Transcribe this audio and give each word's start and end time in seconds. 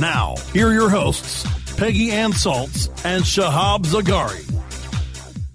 Now, 0.00 0.36
here 0.52 0.68
are 0.68 0.72
your 0.72 0.88
hosts, 0.88 1.44
Peggy 1.76 2.12
Ann 2.12 2.30
Salz 2.30 2.88
and 3.04 3.24
Shahab 3.24 3.84
Zagari. 3.84 4.44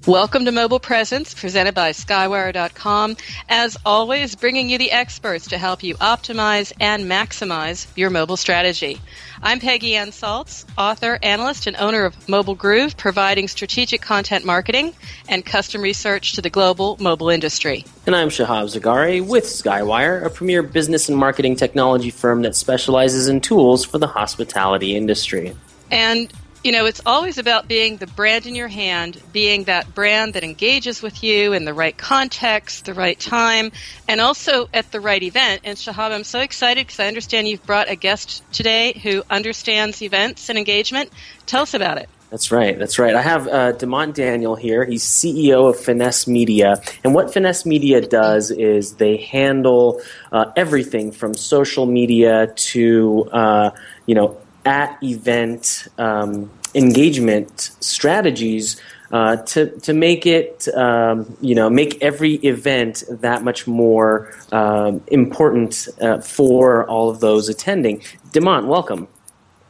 Welcome 0.07 0.43
to 0.43 0.51
Mobile 0.51 0.81
Presence, 0.81 1.33
presented 1.33 1.73
by 1.73 1.91
Skywire.com. 1.91 3.15
As 3.47 3.77
always, 3.85 4.35
bringing 4.35 4.69
you 4.69 4.77
the 4.77 4.91
experts 4.91 5.47
to 5.47 5.57
help 5.57 5.81
you 5.81 5.95
optimize 5.95 6.73
and 6.77 7.05
maximize 7.05 7.87
your 7.95 8.09
mobile 8.09 8.35
strategy. 8.35 8.99
I'm 9.41 9.61
Peggy 9.61 9.95
Ann 9.95 10.09
Salz, 10.09 10.65
author, 10.77 11.19
analyst, 11.23 11.67
and 11.67 11.77
owner 11.77 12.03
of 12.03 12.27
Mobile 12.27 12.53
Groove, 12.53 12.97
providing 12.97 13.47
strategic 13.47 14.01
content 14.01 14.43
marketing 14.43 14.93
and 15.29 15.45
custom 15.45 15.81
research 15.81 16.33
to 16.33 16.41
the 16.41 16.49
global 16.49 16.97
mobile 16.99 17.29
industry. 17.29 17.85
And 18.05 18.13
I'm 18.13 18.27
Shahab 18.27 18.77
Zagari 18.77 19.25
with 19.25 19.45
Skywire, 19.45 20.21
a 20.25 20.29
premier 20.29 20.63
business 20.63 21.07
and 21.07 21.17
marketing 21.17 21.55
technology 21.55 22.09
firm 22.09 22.41
that 22.41 22.57
specializes 22.57 23.29
in 23.29 23.39
tools 23.39 23.85
for 23.85 23.99
the 23.99 24.07
hospitality 24.07 24.97
industry. 24.97 25.55
And 25.89 26.29
you 26.63 26.71
know, 26.71 26.85
it's 26.85 27.01
always 27.05 27.37
about 27.37 27.67
being 27.67 27.97
the 27.97 28.07
brand 28.07 28.45
in 28.45 28.55
your 28.55 28.69
hand, 28.69 29.21
being 29.33 29.65
that 29.65 29.93
brand 29.93 30.33
that 30.35 30.43
engages 30.43 31.01
with 31.01 31.21
you 31.21 31.51
in 31.51 31.65
the 31.65 31.73
right 31.73 31.97
context, 31.97 32.85
the 32.85 32.93
right 32.93 33.19
time, 33.19 33.71
and 34.07 34.21
also 34.21 34.69
at 34.73 34.89
the 34.91 35.01
right 35.01 35.21
event. 35.21 35.61
And 35.65 35.77
Shahab, 35.77 36.11
I'm 36.11 36.23
so 36.23 36.39
excited 36.39 36.87
because 36.87 37.01
I 37.01 37.07
understand 37.07 37.49
you've 37.49 37.65
brought 37.65 37.89
a 37.89 37.95
guest 37.95 38.43
today 38.53 38.93
who 39.03 39.23
understands 39.29 40.01
events 40.01 40.49
and 40.49 40.57
engagement. 40.57 41.09
Tell 41.45 41.63
us 41.63 41.73
about 41.73 41.97
it. 41.97 42.07
That's 42.29 42.51
right. 42.51 42.79
That's 42.79 42.97
right. 42.97 43.13
I 43.13 43.21
have 43.21 43.47
uh, 43.47 43.73
Demont 43.73 44.15
Daniel 44.15 44.55
here. 44.55 44.85
He's 44.85 45.03
CEO 45.03 45.69
of 45.69 45.79
Finesse 45.79 46.27
Media. 46.27 46.81
And 47.03 47.13
what 47.13 47.31
Finesse 47.31 47.63
Media 47.63 48.01
does 48.01 48.49
is 48.49 48.93
they 48.93 49.17
handle 49.17 50.01
uh, 50.31 50.51
everything 50.55 51.11
from 51.11 51.35
social 51.35 51.85
media 51.85 52.47
to, 52.47 53.29
uh, 53.31 53.69
you 54.07 54.15
know, 54.15 54.39
at 54.65 54.97
event 55.03 55.87
um, 55.97 56.49
engagement 56.75 57.71
strategies 57.79 58.81
uh, 59.13 59.37
to 59.37 59.69
to 59.79 59.93
make 59.93 60.25
it 60.25 60.67
um, 60.75 61.37
you 61.39 61.53
know 61.53 61.69
make 61.69 62.01
every 62.01 62.35
event 62.35 63.03
that 63.09 63.43
much 63.43 63.67
more 63.67 64.33
um, 64.51 65.01
important 65.07 65.87
uh, 66.01 66.19
for 66.19 66.89
all 66.89 67.09
of 67.09 67.19
those 67.19 67.47
attending. 67.47 68.01
Demont, 68.31 68.65
welcome. 68.65 69.07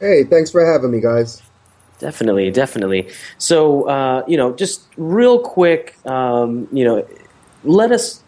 Hey, 0.00 0.24
thanks 0.24 0.50
for 0.50 0.64
having 0.64 0.90
me, 0.90 1.00
guys. 1.00 1.42
Definitely, 1.98 2.50
definitely. 2.50 3.08
So 3.36 3.86
uh, 3.88 4.24
you 4.26 4.38
know, 4.38 4.54
just 4.54 4.86
real 4.96 5.38
quick, 5.38 5.94
um, 6.06 6.66
you 6.72 6.84
know, 6.84 7.06
let 7.64 7.92
us 7.92 8.23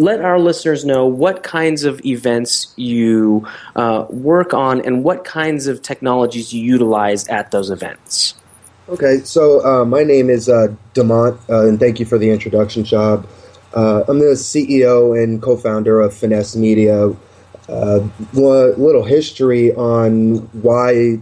let 0.00 0.22
our 0.22 0.38
listeners 0.38 0.84
know 0.84 1.06
what 1.06 1.42
kinds 1.42 1.84
of 1.84 2.04
events 2.04 2.72
you 2.76 3.46
uh, 3.76 4.06
work 4.08 4.54
on 4.54 4.80
and 4.80 5.04
what 5.04 5.24
kinds 5.24 5.66
of 5.66 5.82
technologies 5.82 6.52
you 6.52 6.62
utilize 6.62 7.28
at 7.28 7.50
those 7.50 7.70
events. 7.70 8.34
Okay, 8.88 9.18
so 9.18 9.64
uh, 9.64 9.84
my 9.84 10.02
name 10.02 10.30
is 10.30 10.48
uh, 10.48 10.68
Demont, 10.94 11.38
uh, 11.48 11.68
and 11.68 11.78
thank 11.78 12.00
you 12.00 12.06
for 12.06 12.18
the 12.18 12.30
introduction, 12.30 12.82
Shab. 12.82 13.26
Uh, 13.72 14.02
I'm 14.08 14.18
the 14.18 14.34
CEO 14.34 15.22
and 15.22 15.40
co-founder 15.40 16.00
of 16.00 16.12
Finesse 16.12 16.56
Media. 16.56 17.14
Uh, 17.68 18.08
little 18.32 19.04
history 19.04 19.72
on 19.74 20.38
why 20.62 21.20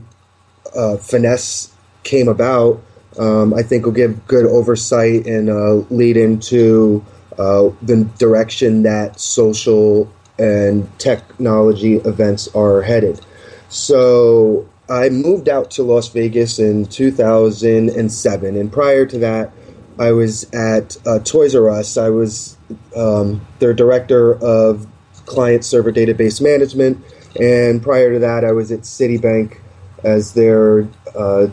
uh, 0.75 0.97
Finesse 0.97 1.71
came 2.05 2.28
about. 2.28 2.81
Um, 3.19 3.53
I 3.53 3.62
think 3.62 3.84
will 3.84 3.93
give 3.93 4.27
good 4.28 4.47
oversight 4.47 5.27
and 5.27 5.91
lead 5.91 6.16
into 6.16 7.05
uh, 7.38 7.71
the 7.82 8.04
direction 8.19 8.82
that 8.82 9.21
social 9.21 10.12
and 10.38 10.88
technology 10.99 11.97
events 11.97 12.49
are 12.54 12.82
headed. 12.82 13.21
So 13.69 14.69
I 14.88 15.09
moved 15.09 15.48
out 15.48 15.71
to 15.72 15.82
Las 15.82 16.09
Vegas 16.09 16.59
in 16.59 16.87
2007, 16.87 18.56
and 18.56 18.72
prior 18.72 19.06
to 19.06 19.19
that, 19.19 19.53
I 19.98 20.12
was 20.12 20.44
at 20.53 20.97
uh, 21.06 21.19
Toys 21.21 21.54
R 21.54 21.69
Us. 21.71 21.97
I 21.97 22.09
was 22.09 22.56
um, 22.97 23.47
their 23.59 23.75
director 23.75 24.34
of 24.43 24.87
client 25.27 25.65
server 25.65 25.93
database 25.93 26.41
management, 26.41 27.04
and 27.38 27.82
prior 27.82 28.12
to 28.12 28.19
that, 28.21 28.44
I 28.44 28.53
was 28.53 28.72
at 28.72 28.81
Citibank 28.81 29.59
as 30.04 30.34
their 30.34 30.82
uh, 31.16 31.48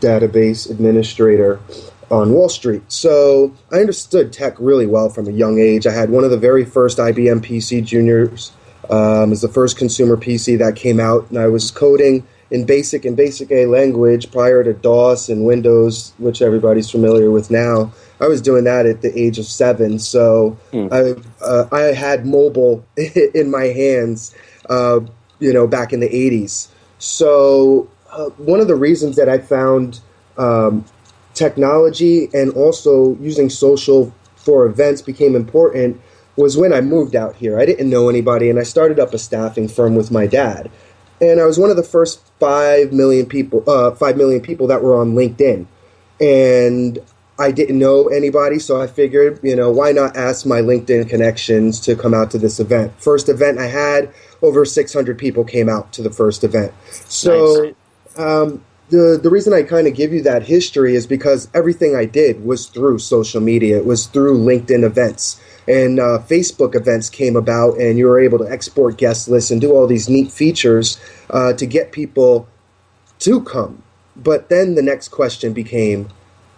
database 0.00 0.68
administrator 0.68 1.60
on 2.12 2.32
Wall 2.32 2.48
Street. 2.48 2.82
So 2.92 3.52
I 3.72 3.76
understood 3.76 4.32
tech 4.32 4.54
really 4.58 4.86
well 4.86 5.08
from 5.08 5.26
a 5.26 5.32
young 5.32 5.58
age. 5.58 5.86
I 5.86 5.92
had 5.92 6.10
one 6.10 6.24
of 6.24 6.30
the 6.30 6.36
very 6.36 6.64
first 6.64 6.98
IBM 6.98 7.40
PC 7.40 7.84
Juniors. 7.84 8.52
Um, 8.90 9.30
was 9.30 9.40
the 9.40 9.48
first 9.48 9.78
consumer 9.78 10.16
PC 10.16 10.58
that 10.58 10.76
came 10.76 11.00
out, 11.00 11.30
and 11.30 11.38
I 11.38 11.46
was 11.46 11.70
coding 11.70 12.26
in 12.50 12.66
BASIC 12.66 13.06
and 13.06 13.16
BASIC 13.16 13.50
A 13.50 13.66
language 13.66 14.30
prior 14.30 14.62
to 14.62 14.74
DOS 14.74 15.28
and 15.30 15.46
Windows, 15.46 16.12
which 16.18 16.42
everybody's 16.42 16.90
familiar 16.90 17.30
with 17.30 17.50
now. 17.50 17.92
I 18.20 18.26
was 18.26 18.42
doing 18.42 18.64
that 18.64 18.84
at 18.84 19.00
the 19.00 19.18
age 19.18 19.38
of 19.38 19.46
seven, 19.46 19.98
so 19.98 20.58
hmm. 20.72 20.88
I 20.92 21.14
uh, 21.40 21.68
I 21.72 21.80
had 21.94 22.26
mobile 22.26 22.84
in 23.34 23.50
my 23.50 23.66
hands, 23.66 24.34
uh, 24.68 25.00
you 25.38 25.52
know, 25.52 25.66
back 25.66 25.92
in 25.92 26.00
the 26.00 26.08
'80s. 26.08 26.68
So 26.98 27.88
uh, 28.10 28.26
one 28.30 28.60
of 28.60 28.68
the 28.68 28.76
reasons 28.76 29.16
that 29.16 29.28
I 29.28 29.38
found 29.38 30.00
um, 30.36 30.84
technology 31.34 32.28
and 32.34 32.52
also 32.52 33.16
using 33.16 33.48
social 33.50 34.12
for 34.36 34.66
events 34.66 35.02
became 35.02 35.34
important 35.34 36.00
was 36.36 36.56
when 36.56 36.72
I 36.72 36.80
moved 36.80 37.14
out 37.14 37.36
here. 37.36 37.58
I 37.58 37.66
didn't 37.66 37.90
know 37.90 38.08
anybody, 38.08 38.48
and 38.48 38.58
I 38.58 38.62
started 38.62 38.98
up 38.98 39.12
a 39.12 39.18
staffing 39.18 39.68
firm 39.68 39.94
with 39.94 40.10
my 40.10 40.26
dad. 40.26 40.70
And 41.20 41.40
I 41.40 41.44
was 41.44 41.58
one 41.58 41.70
of 41.70 41.76
the 41.76 41.82
first 41.82 42.20
five 42.40 42.92
million 42.92 43.26
people, 43.26 43.62
uh, 43.68 43.92
five 43.92 44.16
million 44.16 44.40
people 44.40 44.66
that 44.68 44.82
were 44.82 44.96
on 44.96 45.12
LinkedIn, 45.12 45.66
and 46.20 46.98
I 47.38 47.50
didn't 47.50 47.78
know 47.78 48.08
anybody, 48.08 48.58
so 48.58 48.80
I 48.80 48.86
figured, 48.86 49.40
you 49.42 49.56
know, 49.56 49.70
why 49.70 49.92
not 49.92 50.16
ask 50.16 50.46
my 50.46 50.60
LinkedIn 50.60 51.08
connections 51.08 51.80
to 51.80 51.96
come 51.96 52.14
out 52.14 52.30
to 52.32 52.38
this 52.38 52.60
event? 52.60 52.92
First 52.98 53.28
event 53.28 53.58
I 53.58 53.66
had, 53.66 54.12
over 54.42 54.64
600 54.64 55.18
people 55.18 55.44
came 55.44 55.68
out 55.68 55.92
to 55.94 56.02
the 56.02 56.10
first 56.10 56.44
event. 56.44 56.72
So, 56.90 57.74
nice. 58.16 58.18
um, 58.18 58.64
the 58.90 59.18
the 59.22 59.30
reason 59.30 59.52
I 59.52 59.62
kind 59.62 59.86
of 59.86 59.94
give 59.94 60.12
you 60.12 60.22
that 60.22 60.44
history 60.44 60.94
is 60.94 61.06
because 61.06 61.48
everything 61.54 61.96
I 61.96 62.04
did 62.04 62.44
was 62.44 62.66
through 62.66 62.98
social 62.98 63.40
media. 63.40 63.78
It 63.78 63.86
was 63.86 64.06
through 64.06 64.38
LinkedIn 64.38 64.84
events 64.84 65.40
and 65.68 66.00
uh, 66.00 66.18
Facebook 66.26 66.74
events 66.74 67.08
came 67.08 67.36
about, 67.36 67.78
and 67.78 67.98
you 67.98 68.06
were 68.06 68.20
able 68.20 68.38
to 68.38 68.50
export 68.50 68.96
guest 68.96 69.28
lists 69.28 69.50
and 69.50 69.60
do 69.60 69.72
all 69.72 69.86
these 69.86 70.08
neat 70.08 70.32
features 70.32 71.00
uh, 71.30 71.52
to 71.54 71.66
get 71.66 71.92
people 71.92 72.48
to 73.20 73.40
come. 73.42 73.82
But 74.16 74.48
then 74.48 74.74
the 74.74 74.82
next 74.82 75.08
question 75.08 75.52
became 75.52 76.08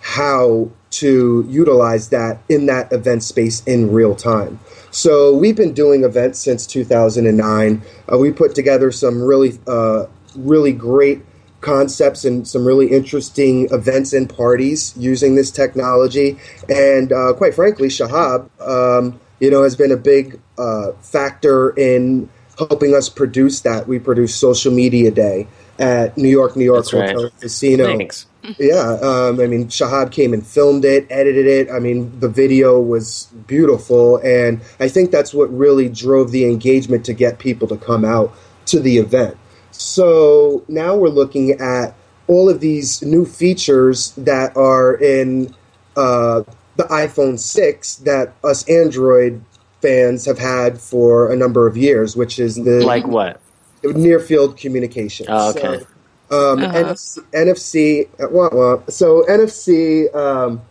how 0.00 0.70
to 0.90 1.44
utilize 1.48 2.10
that 2.10 2.38
in 2.48 2.66
that 2.66 2.92
event 2.92 3.22
space 3.22 3.62
in 3.64 3.90
real 3.90 4.14
time. 4.14 4.60
So 4.90 5.34
we've 5.34 5.56
been 5.56 5.74
doing 5.74 6.04
events 6.04 6.38
since 6.38 6.66
2009. 6.66 7.82
Uh, 8.10 8.18
we 8.18 8.32
put 8.32 8.54
together 8.54 8.92
some 8.92 9.22
really, 9.22 9.58
uh, 9.66 10.06
really 10.36 10.72
great 10.72 11.22
concepts 11.64 12.24
and 12.24 12.46
some 12.46 12.64
really 12.64 12.92
interesting 12.92 13.68
events 13.72 14.12
and 14.12 14.28
parties 14.28 14.94
using 14.96 15.34
this 15.34 15.50
technology. 15.50 16.38
And 16.68 17.12
uh, 17.12 17.32
quite 17.32 17.54
frankly, 17.54 17.88
Shahab, 17.88 18.48
um, 18.60 19.18
you 19.40 19.50
know, 19.50 19.62
has 19.62 19.74
been 19.74 19.90
a 19.90 19.96
big 19.96 20.38
uh, 20.58 20.92
factor 21.00 21.70
in 21.70 22.28
helping 22.58 22.94
us 22.94 23.08
produce 23.08 23.62
that. 23.62 23.88
We 23.88 23.98
produced 23.98 24.38
Social 24.38 24.72
Media 24.72 25.10
Day 25.10 25.48
at 25.78 26.16
New 26.16 26.28
York, 26.28 26.54
New 26.54 26.64
York 26.64 26.84
That's 26.84 26.90
Hotel 26.90 27.24
right. 27.24 27.40
Casino. 27.40 27.86
Thanks. 27.86 28.26
Yeah, 28.58 28.98
um, 29.00 29.40
I 29.40 29.46
mean, 29.46 29.68
Shahab 29.68 30.12
came 30.12 30.34
and 30.34 30.46
filmed 30.46 30.84
it, 30.84 31.06
edited 31.08 31.46
it. 31.46 31.70
I 31.70 31.78
mean, 31.78 32.20
the 32.20 32.28
video 32.28 32.78
was 32.78 33.24
beautiful, 33.46 34.18
and 34.18 34.60
I 34.78 34.86
think 34.86 35.10
that's 35.10 35.32
what 35.32 35.50
really 35.50 35.88
drove 35.88 36.30
the 36.30 36.44
engagement 36.44 37.06
to 37.06 37.14
get 37.14 37.38
people 37.38 37.66
to 37.68 37.78
come 37.78 38.04
out 38.04 38.34
to 38.66 38.80
the 38.80 38.98
event. 38.98 39.38
So 39.76 40.64
now 40.68 40.96
we're 40.96 41.08
looking 41.08 41.52
at 41.52 41.94
all 42.28 42.48
of 42.48 42.60
these 42.60 43.02
new 43.02 43.24
features 43.24 44.12
that 44.12 44.56
are 44.56 44.94
in 44.94 45.54
uh, 45.96 46.42
the 46.76 46.84
iPhone 46.84 47.38
6 47.38 47.96
that 47.96 48.32
us 48.42 48.68
Android 48.68 49.42
fans 49.82 50.24
have 50.24 50.38
had 50.38 50.80
for 50.80 51.30
a 51.30 51.36
number 51.36 51.66
of 51.66 51.76
years, 51.76 52.16
which 52.16 52.38
is 52.38 52.56
the 52.56 52.84
Like 52.84 53.06
what? 53.06 53.40
near 53.82 54.18
field 54.18 54.56
communication. 54.56 55.26
Oh, 55.28 55.50
okay. 55.50 55.84
So, 56.30 56.52
um, 56.52 56.58
NFC, 56.60 57.18
NFC 57.32 58.08
uh, 58.20 58.28
wah, 58.30 58.48
wah. 58.52 58.80
so 58.88 59.24
NFC, 59.28 60.14
um, 60.14 60.62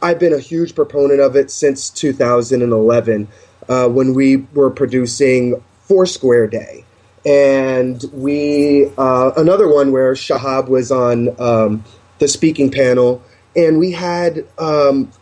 I've 0.00 0.18
been 0.18 0.32
a 0.32 0.38
huge 0.38 0.74
proponent 0.74 1.20
of 1.20 1.36
it 1.36 1.50
since 1.50 1.90
2011 1.90 3.28
uh, 3.68 3.88
when 3.88 4.14
we 4.14 4.38
were 4.54 4.70
producing 4.70 5.62
Foursquare 5.82 6.46
Day. 6.46 6.84
And 7.28 8.02
we, 8.14 8.90
uh, 8.96 9.32
another 9.36 9.68
one 9.68 9.92
where 9.92 10.14
Shahab 10.14 10.68
was 10.68 10.90
on 10.90 11.38
um, 11.38 11.84
the 12.20 12.26
speaking 12.26 12.70
panel, 12.70 13.22
and 13.54 13.78
we 13.78 13.92
had 13.92 14.46
um, 14.58 15.12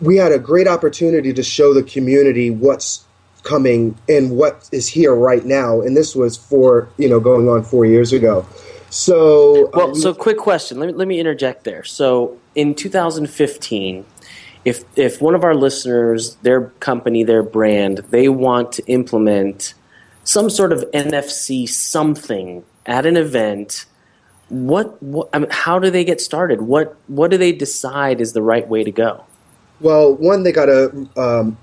we 0.00 0.16
had 0.16 0.32
a 0.32 0.38
great 0.38 0.66
opportunity 0.66 1.30
to 1.34 1.42
show 1.42 1.74
the 1.74 1.82
community 1.82 2.50
what's 2.50 3.04
coming 3.42 3.98
and 4.08 4.34
what 4.36 4.66
is 4.72 4.88
here 4.88 5.14
right 5.14 5.44
now. 5.44 5.82
And 5.82 5.94
this 5.94 6.16
was 6.16 6.38
for 6.38 6.88
you 6.96 7.06
know 7.06 7.20
going 7.20 7.50
on 7.50 7.64
four 7.64 7.84
years 7.84 8.14
ago. 8.14 8.46
So 8.88 9.66
uh, 9.66 9.70
Well, 9.74 9.92
we- 9.92 10.00
so 10.00 10.14
quick 10.14 10.38
question. 10.38 10.80
Let 10.80 10.86
me 10.86 10.92
let 10.94 11.06
me 11.06 11.20
interject 11.20 11.64
there. 11.64 11.84
So 11.84 12.38
in 12.54 12.74
2015, 12.74 14.06
if 14.64 14.84
if 14.96 15.20
one 15.20 15.34
of 15.34 15.44
our 15.44 15.54
listeners, 15.54 16.36
their 16.36 16.68
company, 16.80 17.24
their 17.24 17.42
brand, 17.42 17.98
they 18.08 18.30
want 18.30 18.72
to 18.72 18.86
implement 18.86 19.74
some 20.24 20.50
sort 20.50 20.72
of 20.72 20.84
NFC 20.92 21.68
something 21.68 22.64
at 22.86 23.06
an 23.06 23.16
event, 23.16 23.86
what, 24.48 25.02
what 25.02 25.28
I 25.32 25.40
mean, 25.40 25.50
how 25.50 25.78
do 25.78 25.90
they 25.90 26.04
get 26.04 26.20
started? 26.20 26.62
What 26.62 26.96
what 27.06 27.30
do 27.30 27.38
they 27.38 27.52
decide 27.52 28.20
is 28.20 28.32
the 28.32 28.42
right 28.42 28.66
way 28.68 28.84
to 28.84 28.90
go? 28.90 29.24
Well, 29.80 30.14
one, 30.14 30.42
they 30.42 30.52
gotta 30.52 31.08
um, 31.16 31.56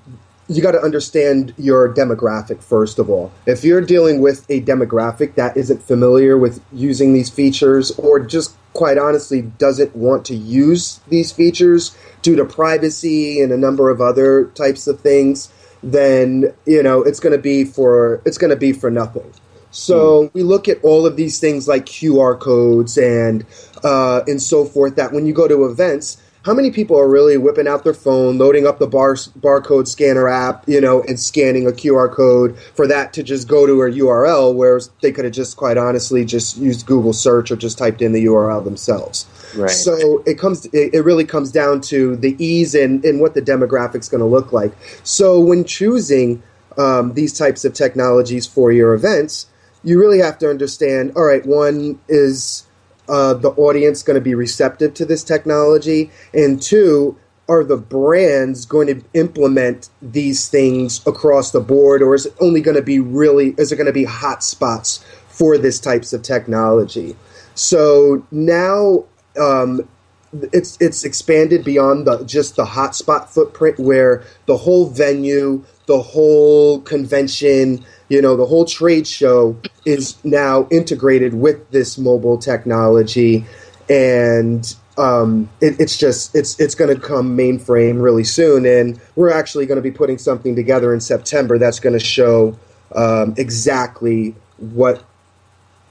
you 0.48 0.62
gotta 0.62 0.82
understand 0.82 1.54
your 1.58 1.94
demographic 1.94 2.64
first 2.64 2.98
of 2.98 3.10
all. 3.10 3.32
If 3.46 3.64
you're 3.64 3.82
dealing 3.82 4.22
with 4.22 4.50
a 4.50 4.62
demographic 4.62 5.36
that 5.36 5.56
isn't 5.56 5.84
familiar 5.84 6.38
with 6.38 6.62
using 6.74 7.14
these 7.14 7.30
features, 7.30 7.92
or 7.92 8.20
just 8.20 8.56
quite 8.74 8.98
honestly 8.98 9.42
doesn't 9.42 9.96
want 9.96 10.26
to 10.26 10.36
use 10.36 11.00
these 11.10 11.32
features 11.32 11.96
due 12.22 12.36
to 12.36 12.46
privacy 12.46 13.42
and 13.42 13.52
a 13.52 13.58
number 13.58 13.90
of 13.90 14.02
other 14.02 14.46
types 14.56 14.88
of 14.88 15.00
things, 15.00 15.52
then 15.82 16.54
you 16.66 16.84
know 16.84 17.02
it's 17.02 17.20
going 17.20 17.36
to 17.36 17.42
be 17.42 17.64
for 17.64 18.22
it's 18.26 18.38
going 18.38 18.52
to 18.52 18.58
be 18.58 18.74
for 18.74 18.90
nothing. 18.90 19.32
So 19.72 20.32
we 20.34 20.42
look 20.42 20.68
at 20.68 20.84
all 20.84 21.06
of 21.06 21.16
these 21.16 21.40
things 21.40 21.68
like 21.68 21.86
QR 21.86 22.40
codes 22.40 22.98
and 22.98 23.46
uh, 23.84 24.22
and 24.28 24.42
so 24.42 24.66
forth. 24.66 24.96
That 24.96 25.12
when 25.12 25.26
you 25.26 25.34
go 25.34 25.48
to 25.48 25.66
events, 25.66 26.18
how 26.44 26.54
many 26.54 26.72
people 26.72 26.98
are 26.98 27.08
really 27.08 27.38
whipping 27.38 27.68
out 27.68 27.84
their 27.84 27.94
phone, 27.94 28.38
loading 28.38 28.66
up 28.66 28.80
the 28.80 28.88
bar 28.88 29.14
barcode 29.14 29.88
scanner 29.88 30.28
app, 30.28 30.68
you 30.68 30.82
know, 30.82 31.04
and 31.04 31.20
scanning 31.20 31.68
a 31.68 31.72
QR 31.72 32.12
code 32.12 32.58
for 32.76 32.88
that 32.88 33.14
to 33.14 33.24
just 33.24 33.48
go 33.48 33.68
to 33.68 33.82
a 33.84 33.92
URL, 33.92 34.56
whereas 34.56 34.90
they 35.02 35.12
could 35.12 35.26
have 35.26 35.34
just 35.34 35.58
quite 35.58 35.78
honestly 35.78 36.26
just 36.26 36.58
used 36.58 36.86
Google 36.86 37.14
search 37.14 37.52
or 37.52 37.56
just 37.56 37.78
typed 37.78 38.02
in 38.02 38.14
the 38.14 38.26
URL 38.26 38.64
themselves. 38.64 39.28
So 39.68 40.24
it 40.26 40.38
comes. 40.38 40.66
It, 40.68 40.94
it 40.94 41.02
really 41.02 41.26
comes 41.26 41.52
down 41.52 41.82
to 41.82 42.16
the 42.16 42.36
ease 42.44 42.76
and, 42.76 43.04
and 43.04 43.20
what 43.20 43.34
the 43.34 43.42
demographic's 43.42 44.10
going 44.10 44.22
to 44.22 44.28
look 44.28 44.52
like. 44.52 44.72
So 45.04 45.40
when 45.40 45.66
choosing 45.66 46.42
um, 46.78 47.14
these 47.14 47.38
types 47.38 47.66
of 47.66 47.74
technologies 47.74 48.46
for 48.46 48.72
your 48.72 48.94
events, 48.94 49.48
you 49.84 50.00
really 50.00 50.20
have 50.20 50.38
to 50.40 50.50
understand. 50.50 51.14
All 51.16 51.24
right, 51.24 51.46
one 51.46 52.00
is 52.08 52.66
uh, 53.08 53.34
the 53.34 53.50
audience 53.52 54.04
going 54.04 54.16
to 54.16 54.22
be 54.22 54.36
receptive 54.36 54.94
to 54.96 55.06
this 55.06 55.24
technology, 55.24 56.12
and 56.34 56.62
two, 56.62 57.18
are 57.48 57.64
the 57.64 57.78
brands 57.78 58.66
going 58.66 58.88
to 58.88 59.04
implement 59.14 59.90
these 60.02 60.48
things 60.48 61.06
across 61.08 61.52
the 61.52 61.60
board, 61.60 62.04
or 62.04 62.14
is 62.14 62.28
it 62.28 62.36
only 62.40 62.62
going 62.62 62.78
to 62.78 62.84
be 62.84 63.00
really? 63.00 63.56
Is 63.58 63.72
it 63.72 63.78
going 63.78 63.88
to 63.88 63.94
be 63.94 64.04
hot 64.04 64.44
spots 64.44 65.04
for 65.28 65.58
this 65.58 65.80
types 65.80 66.14
of 66.14 66.22
technology? 66.22 67.16
So 67.56 68.26
now 68.32 69.06
um, 69.40 69.88
it's 70.32 70.78
it's 70.80 71.04
expanded 71.04 71.64
beyond 71.64 72.06
the 72.06 72.24
just 72.24 72.56
the 72.56 72.66
hotspot 72.66 73.30
footprint, 73.30 73.80
where 73.80 74.24
the 74.46 74.58
whole 74.58 74.88
venue, 74.88 75.64
the 75.88 76.02
whole 76.02 76.82
convention, 76.82 77.84
you 78.10 78.22
know, 78.22 78.36
the 78.36 78.46
whole 78.46 78.66
trade 78.66 79.08
show 79.08 79.58
is 79.86 80.24
now 80.24 80.68
integrated 80.70 81.34
with 81.34 81.70
this 81.72 81.98
mobile 81.98 82.38
technology, 82.38 83.46
and 83.90 84.76
um, 84.98 85.50
it, 85.62 85.80
it's 85.80 85.98
just 85.98 86.36
it's 86.36 86.60
it's 86.60 86.76
going 86.76 86.94
to 86.94 87.02
come 87.02 87.36
mainframe 87.36 88.02
really 88.02 88.24
soon, 88.24 88.66
and 88.66 89.00
we're 89.16 89.32
actually 89.34 89.66
going 89.66 89.78
to 89.78 89.82
be 89.82 89.92
putting 89.92 90.20
something 90.20 90.56
together 90.56 90.94
in 90.94 91.00
September 91.00 91.58
that's 91.58 91.80
going 91.80 91.98
to 91.98 92.06
show 92.06 92.58
um, 92.96 93.34
exactly 93.38 94.36
what 94.58 95.04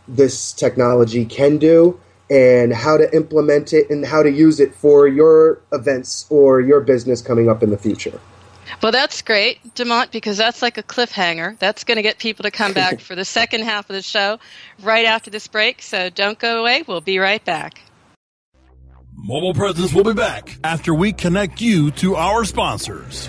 this 0.07 0.53
technology 0.53 1.25
can 1.25 1.59
do 1.59 1.99
and 2.31 2.73
how 2.73 2.97
to 2.97 3.15
implement 3.15 3.73
it 3.73 3.89
and 3.91 4.05
how 4.05 4.23
to 4.23 4.31
use 4.31 4.61
it 4.61 4.75
for 4.75 5.09
your 5.09 5.61
events 5.73 6.27
or 6.31 6.61
your 6.61 6.81
business 6.81 7.23
coming 7.23 7.49
up 7.49 7.63
in 7.63 7.71
the 7.71 7.79
future. 7.79 8.21
Well, 8.83 8.93
that's 8.93 9.23
great, 9.23 9.63
Demont, 9.75 10.11
because 10.11 10.37
that's 10.37 10.61
like 10.61 10.79
a 10.79 10.83
cliffhanger. 10.83 11.59
That's 11.59 11.85
going 11.85 11.97
to 11.97 12.03
get 12.03 12.19
people 12.19 12.43
to 12.43 12.51
come 12.51 12.73
back 12.73 13.01
for 13.09 13.15
the 13.15 13.25
second 13.25 13.63
half 13.63 13.89
of 13.89 13.97
the 13.97 14.03
show 14.03 14.39
right 14.83 15.07
after 15.07 15.31
this 15.31 15.49
break. 15.49 15.83
So 15.83 16.11
don't 16.11 16.39
go 16.39 16.61
away. 16.61 16.85
We'll 16.87 17.01
be 17.01 17.19
right 17.19 17.45
back. 17.45 17.81
Mobile 19.17 19.55
Presence 19.55 19.93
will 19.93 20.05
be 20.05 20.13
back 20.13 20.59
after 20.63 20.95
we 20.95 21.13
connect 21.13 21.61
you 21.61 21.91
to 21.93 22.15
our 22.15 22.45
sponsors. 22.45 23.29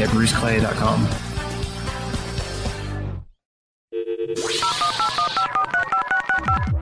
at 0.00 0.10
bruceclay.com. 0.10 1.08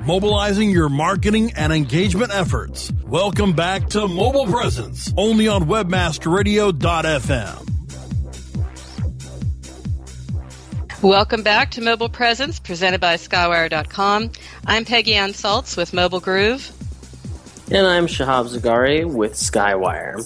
Mobilizing 0.06 0.70
your 0.70 0.88
marketing 0.88 1.52
and 1.56 1.72
engagement 1.72 2.32
efforts. 2.34 2.92
Welcome 3.04 3.52
back 3.52 3.88
to 3.90 4.08
Mobile 4.08 4.46
Presence, 4.46 5.12
only 5.16 5.46
on 5.46 5.64
webmasterradio.fm. 5.64 7.66
Welcome 11.02 11.42
back 11.42 11.70
to 11.72 11.80
Mobile 11.80 12.10
Presence, 12.10 12.58
presented 12.58 13.00
by 13.00 13.14
Skywire.com. 13.14 14.30
I'm 14.66 14.84
Peggy 14.84 15.14
Ann 15.14 15.30
Salz 15.30 15.76
with 15.76 15.94
Mobile 15.94 16.20
Groove. 16.20 16.70
And 17.70 17.86
I'm 17.86 18.06
Shahab 18.06 18.54
Zagari 18.54 19.10
with 19.10 19.34
Skywire. 19.34 20.20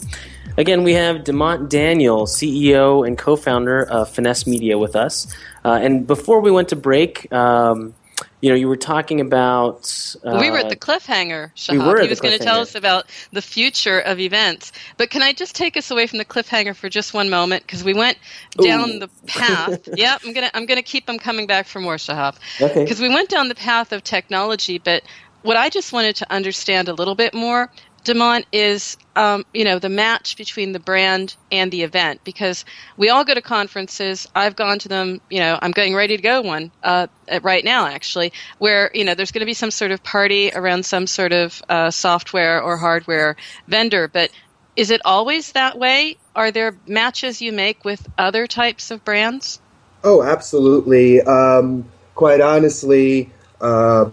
Again, 0.56 0.84
we 0.84 0.92
have 0.94 1.18
Demont 1.18 1.68
Daniel, 1.68 2.26
CEO 2.26 3.04
and 3.06 3.18
co-founder 3.18 3.82
of 3.82 4.08
Finesse 4.08 4.46
Media, 4.46 4.78
with 4.78 4.94
us. 4.94 5.26
Uh, 5.64 5.80
and 5.82 6.06
before 6.06 6.40
we 6.40 6.52
went 6.52 6.68
to 6.68 6.76
break, 6.76 7.32
um, 7.32 7.92
you 8.40 8.50
know, 8.50 8.54
you 8.54 8.68
were 8.68 8.76
talking 8.76 9.20
about. 9.20 10.14
Uh, 10.23 10.38
we 10.40 10.50
were 10.50 10.58
at 10.58 10.68
the 10.68 10.76
cliffhanger, 10.76 11.50
Shahab. 11.56 11.73
We 11.73 11.78
were 11.78 12.00
he 12.02 12.08
was 12.08 12.20
going 12.20 12.38
to 12.38 12.44
tell 12.44 12.61
us 12.61 12.76
about 12.76 13.06
the 13.32 13.42
future 13.42 13.99
of 13.99 14.20
events. 14.20 14.70
But 14.96 15.11
can 15.11 15.23
I 15.23 15.32
just 15.32 15.56
take 15.56 15.76
us 15.76 15.90
away 15.90 16.06
from 16.06 16.18
the 16.18 16.25
cliffhanger 16.25 16.76
for 16.76 16.88
just 16.88 17.14
one 17.14 17.30
moment? 17.30 17.62
Because 17.62 17.82
we 17.82 17.94
went 17.94 18.18
down 18.56 18.90
Ooh. 18.90 18.99
the 19.00 19.08
path. 19.26 19.88
yep, 19.96 20.20
I'm 20.25 20.32
gonna 20.34 20.50
I'm 20.54 20.66
gonna 20.66 20.82
keep 20.82 21.06
them 21.06 21.18
coming 21.18 21.49
back 21.49 21.66
for 21.66 21.80
more, 21.80 21.96
Shahab. 21.96 22.37
Okay. 22.61 22.84
Because 22.84 23.00
we 23.00 23.08
went 23.08 23.28
down 23.28 23.49
the 23.49 23.54
path 23.56 23.92
of 23.92 24.04
technology, 24.04 24.78
but 24.78 25.02
what 25.42 25.56
I 25.56 25.68
just 25.68 25.92
wanted 25.92 26.16
to 26.16 26.32
understand 26.32 26.88
a 26.88 26.94
little 26.94 27.14
bit 27.14 27.34
more 27.34 27.70
Demont, 28.04 28.44
is 28.52 28.96
um, 29.16 29.44
you 29.54 29.64
know 29.64 29.78
the 29.78 29.88
match 29.88 30.37
between 30.37 30.73
the 30.73 30.78
brand 30.78 31.34
and 31.50 31.70
the 31.70 31.82
event 31.82 32.20
because 32.25 32.64
we 32.96 33.08
all 33.08 33.25
go 33.25 33.34
to 33.34 33.42
conferences. 33.42 34.28
I've 34.34 34.56
gone 34.56 34.78
to 34.80 34.88
them. 34.88 35.20
You 35.30 35.40
know, 35.40 35.58
I'm 35.61 35.70
getting 35.70 35.94
ready 35.94 36.16
to 36.16 36.23
go 36.23 36.42
one 36.42 36.70
uh, 36.82 37.06
right 37.42 37.64
now 37.64 37.87
actually, 37.87 38.32
where 38.58 38.90
you 38.94 39.04
know 39.04 39.14
there's 39.14 39.32
going 39.32 39.40
to 39.40 39.46
be 39.46 39.54
some 39.54 39.70
sort 39.70 39.90
of 39.90 40.02
party 40.02 40.52
around 40.52 40.84
some 40.84 41.06
sort 41.06 41.32
of 41.32 41.62
uh, 41.68 41.90
software 41.90 42.62
or 42.62 42.76
hardware 42.76 43.37
vendor. 43.66 44.08
But 44.08 44.30
is 44.76 44.90
it 44.90 45.00
always 45.04 45.52
that 45.52 45.78
way? 45.78 46.16
Are 46.37 46.50
there 46.50 46.76
matches 46.87 47.40
you 47.40 47.52
make 47.52 47.84
with 47.84 48.06
other 48.18 48.46
types 48.46 48.90
of 48.90 49.04
brands? 49.04 49.61
Oh, 50.02 50.23
absolutely. 50.23 51.23
Um, 51.23 51.87
quite 52.14 52.40
honestly, 52.40 53.30
uh, 53.61 54.11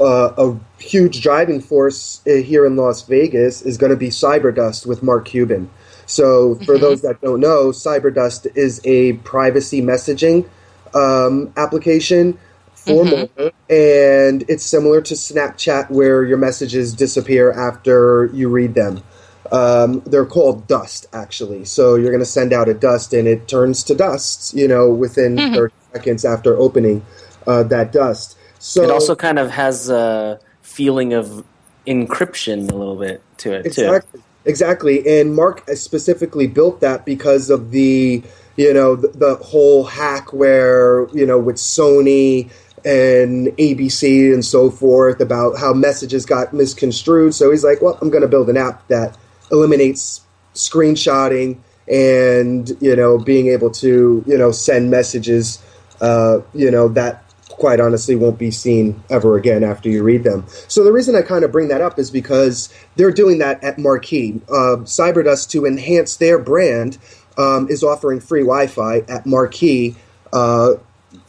uh, 0.00 0.32
a 0.36 0.56
huge 0.82 1.22
driving 1.22 1.60
force 1.60 2.20
uh, 2.26 2.32
here 2.36 2.66
in 2.66 2.76
Las 2.76 3.02
Vegas 3.02 3.62
is 3.62 3.76
going 3.78 3.90
to 3.90 3.96
be 3.96 4.08
Cyberdust 4.08 4.86
with 4.86 5.02
Mark 5.02 5.26
Cuban. 5.26 5.70
So, 6.06 6.54
for 6.64 6.76
Mhm. 6.76 6.80
those 6.80 7.02
that 7.02 7.20
don't 7.20 7.40
know, 7.40 7.68
Cyberdust 7.70 8.46
is 8.56 8.80
a 8.84 9.14
privacy 9.24 9.82
messaging 9.82 10.46
um, 10.94 11.52
application 11.56 12.38
for 12.74 13.04
Mhm. 13.04 13.10
mobile, 13.10 13.50
and 13.68 14.44
it's 14.48 14.64
similar 14.64 15.00
to 15.02 15.14
Snapchat, 15.14 15.90
where 15.90 16.24
your 16.24 16.38
messages 16.38 16.94
disappear 16.94 17.52
after 17.52 18.30
you 18.32 18.48
read 18.48 18.74
them. 18.74 19.00
Um, 19.52 20.02
they're 20.06 20.26
called 20.26 20.66
dust, 20.66 21.06
actually. 21.12 21.64
So 21.64 21.94
you're 21.94 22.10
going 22.10 22.20
to 22.20 22.26
send 22.26 22.52
out 22.52 22.68
a 22.68 22.74
dust, 22.74 23.12
and 23.12 23.28
it 23.28 23.48
turns 23.48 23.82
to 23.84 23.94
dust. 23.94 24.54
You 24.54 24.68
know, 24.68 24.88
within 24.90 25.36
Mhm. 25.38 25.54
30 25.54 25.74
seconds 25.92 26.24
after 26.24 26.56
opening 26.56 27.04
uh, 27.46 27.62
that 27.64 27.92
dust. 27.92 28.36
So 28.58 28.82
it 28.82 28.90
also 28.90 29.14
kind 29.14 29.38
of 29.38 29.50
has 29.50 29.88
a 29.90 30.40
feeling 30.62 31.12
of 31.12 31.44
encryption 31.86 32.70
a 32.70 32.74
little 32.74 32.96
bit 32.96 33.22
to 33.38 33.52
it 33.52 33.62
too. 33.62 33.68
Exactly. 33.68 34.22
Exactly. 34.44 35.20
And 35.20 35.34
Mark 35.34 35.68
specifically 35.74 36.46
built 36.46 36.80
that 36.80 37.04
because 37.04 37.50
of 37.50 37.70
the, 37.70 38.22
you 38.56 38.72
know, 38.72 38.96
the, 38.96 39.08
the 39.08 39.34
whole 39.36 39.84
hack 39.84 40.32
where, 40.32 41.06
you 41.12 41.26
know, 41.26 41.38
with 41.38 41.56
Sony 41.56 42.50
and 42.84 43.48
ABC 43.58 44.32
and 44.32 44.42
so 44.42 44.70
forth 44.70 45.20
about 45.20 45.58
how 45.58 45.74
messages 45.74 46.24
got 46.24 46.54
misconstrued. 46.54 47.34
So 47.34 47.50
he's 47.50 47.62
like, 47.62 47.82
well, 47.82 47.98
I'm 48.00 48.08
going 48.08 48.22
to 48.22 48.28
build 48.28 48.48
an 48.48 48.56
app 48.56 48.86
that 48.88 49.18
eliminates 49.50 50.22
screenshotting 50.54 51.58
and, 51.86 52.70
you 52.80 52.96
know, 52.96 53.18
being 53.18 53.48
able 53.48 53.70
to, 53.72 54.24
you 54.26 54.38
know, 54.38 54.50
send 54.50 54.90
messages, 54.90 55.62
uh, 56.00 56.40
you 56.54 56.70
know, 56.70 56.88
that 56.88 57.22
quite 57.58 57.80
honestly 57.80 58.14
won't 58.14 58.38
be 58.38 58.50
seen 58.50 59.02
ever 59.10 59.36
again 59.36 59.64
after 59.64 59.88
you 59.88 60.02
read 60.02 60.24
them. 60.24 60.44
So 60.68 60.84
the 60.84 60.92
reason 60.92 61.14
I 61.16 61.22
kind 61.22 61.44
of 61.44 61.52
bring 61.52 61.68
that 61.68 61.80
up 61.80 61.98
is 61.98 62.10
because 62.10 62.72
they're 62.96 63.10
doing 63.10 63.38
that 63.38 63.62
at 63.62 63.78
Marquee. 63.78 64.40
Uh, 64.48 64.84
Cyberdust, 64.84 65.50
to 65.50 65.66
enhance 65.66 66.16
their 66.16 66.38
brand, 66.38 66.98
um, 67.36 67.68
is 67.68 67.82
offering 67.82 68.20
free 68.20 68.42
Wi-Fi 68.42 68.98
at 69.08 69.26
Marquee. 69.26 69.96
Uh, 70.32 70.74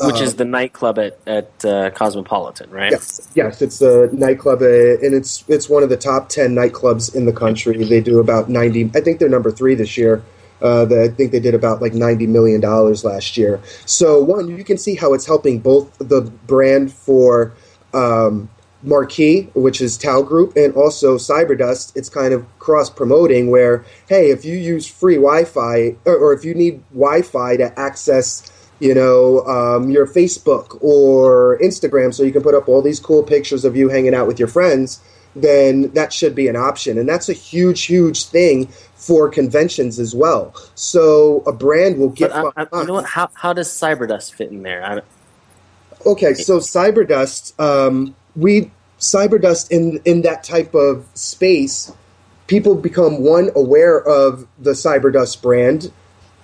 Which 0.02 0.18
uh, 0.18 0.24
is 0.24 0.36
the 0.36 0.46
nightclub 0.46 1.00
at, 1.00 1.18
at 1.26 1.66
uh, 1.66 1.90
Cosmopolitan, 1.92 2.70
right? 2.70 2.92
Yes, 2.92 3.28
yes, 3.34 3.62
it's 3.62 3.82
a 3.82 4.10
nightclub, 4.14 4.62
uh, 4.62 4.66
and 4.66 5.14
it's 5.14 5.44
it's 5.48 5.70
one 5.70 5.84
of 5.84 5.90
the 5.90 5.98
top 5.98 6.30
ten 6.30 6.54
nightclubs 6.54 7.16
in 7.16 7.26
the 7.26 7.34
country. 7.34 7.84
They 7.84 8.02
do 8.02 8.20
about 8.20 8.50
ninety. 8.50 8.90
I 8.96 9.02
think 9.02 9.20
they're 9.20 9.30
number 9.30 9.52
three 9.52 9.76
this 9.76 9.98
year. 9.98 10.24
Uh, 10.62 10.86
they, 10.86 11.04
I 11.06 11.08
think 11.08 11.32
they 11.32 11.40
did 11.40 11.56
about 11.56 11.82
like 11.82 11.94
ninety 11.94 12.28
million 12.28 12.62
dollars 12.62 13.04
last 13.04 13.38
year. 13.38 13.62
So 13.86 14.22
one, 14.22 14.50
you 14.50 14.64
can 14.64 14.78
see 14.78 14.96
how 14.96 15.14
it's 15.14 15.26
helping 15.26 15.60
both 15.60 15.98
the 15.98 16.22
brand 16.48 16.92
for 16.92 17.54
um, 17.94 18.50
Marquee, 18.84 19.50
which 19.54 19.82
is 19.82 19.98
Tao 19.98 20.22
Group, 20.22 20.56
and 20.56 20.74
also 20.76 21.18
Cyberdust. 21.18 21.96
It's 21.96 22.10
kind 22.10 22.34
of 22.34 22.46
cross 22.60 22.90
promoting 22.90 23.50
where, 23.50 23.86
hey, 24.08 24.32
if 24.32 24.46
you 24.46 24.58
use 24.58 24.88
free 24.88 25.16
Wi-Fi 25.16 25.96
or, 26.06 26.16
or 26.16 26.34
if 26.34 26.44
you 26.44 26.54
need 26.54 26.84
Wi-Fi 26.92 27.58
to 27.58 27.80
access 27.80 28.52
you 28.80 28.96
know, 28.96 29.42
um, 29.46 29.90
your 29.90 30.08
Facebook 30.08 30.82
or 30.82 31.60
Instagram, 31.62 32.14
so 32.14 32.24
you 32.24 32.32
can 32.32 32.42
put 32.42 32.56
up 32.56 32.70
all 32.70 32.82
these 32.82 33.00
cool 33.00 33.24
pictures 33.24 33.66
of 33.66 33.76
you 33.76 33.90
hanging 33.90 34.16
out 34.16 34.26
with 34.26 34.40
your 34.40 34.48
friends, 34.48 35.02
then 35.36 35.92
that 35.92 36.14
should 36.14 36.34
be 36.34 36.48
an 36.48 36.56
option. 36.56 36.98
And 36.98 37.08
that's 37.08 37.30
a 37.30 37.34
huge, 37.34 37.84
huge 37.86 38.26
thing 38.26 38.70
for 39.00 39.30
conventions 39.30 39.98
as 39.98 40.14
well. 40.14 40.54
So 40.76 41.42
a 41.48 41.54
brand 41.54 41.98
will 41.98 42.10
get. 42.10 42.32
But 42.32 42.54
I, 42.56 42.68
I, 42.72 42.82
you 42.82 42.88
know 42.88 42.94
what? 42.94 43.06
How, 43.06 43.30
how 43.34 43.54
does 43.54 43.70
Cyberdust 43.70 44.34
fit 44.34 44.52
in 44.52 44.62
there? 44.62 44.86
I 44.86 45.02
Okay, 46.06 46.34
so 46.34 46.60
Cyberdust, 46.60 47.60
um, 47.60 48.16
we 48.36 48.72
Cyberdust 49.00 49.72
in 49.72 50.02
in 50.06 50.22
that 50.24 50.44
type 50.44 50.76
of 50.76 51.08
space, 51.14 51.92
people 52.48 52.76
become 52.76 53.24
one 53.24 53.50
aware 53.56 54.00
of 54.00 54.48
the 54.60 54.72
Cyberdust 54.72 55.42
brand, 55.42 55.92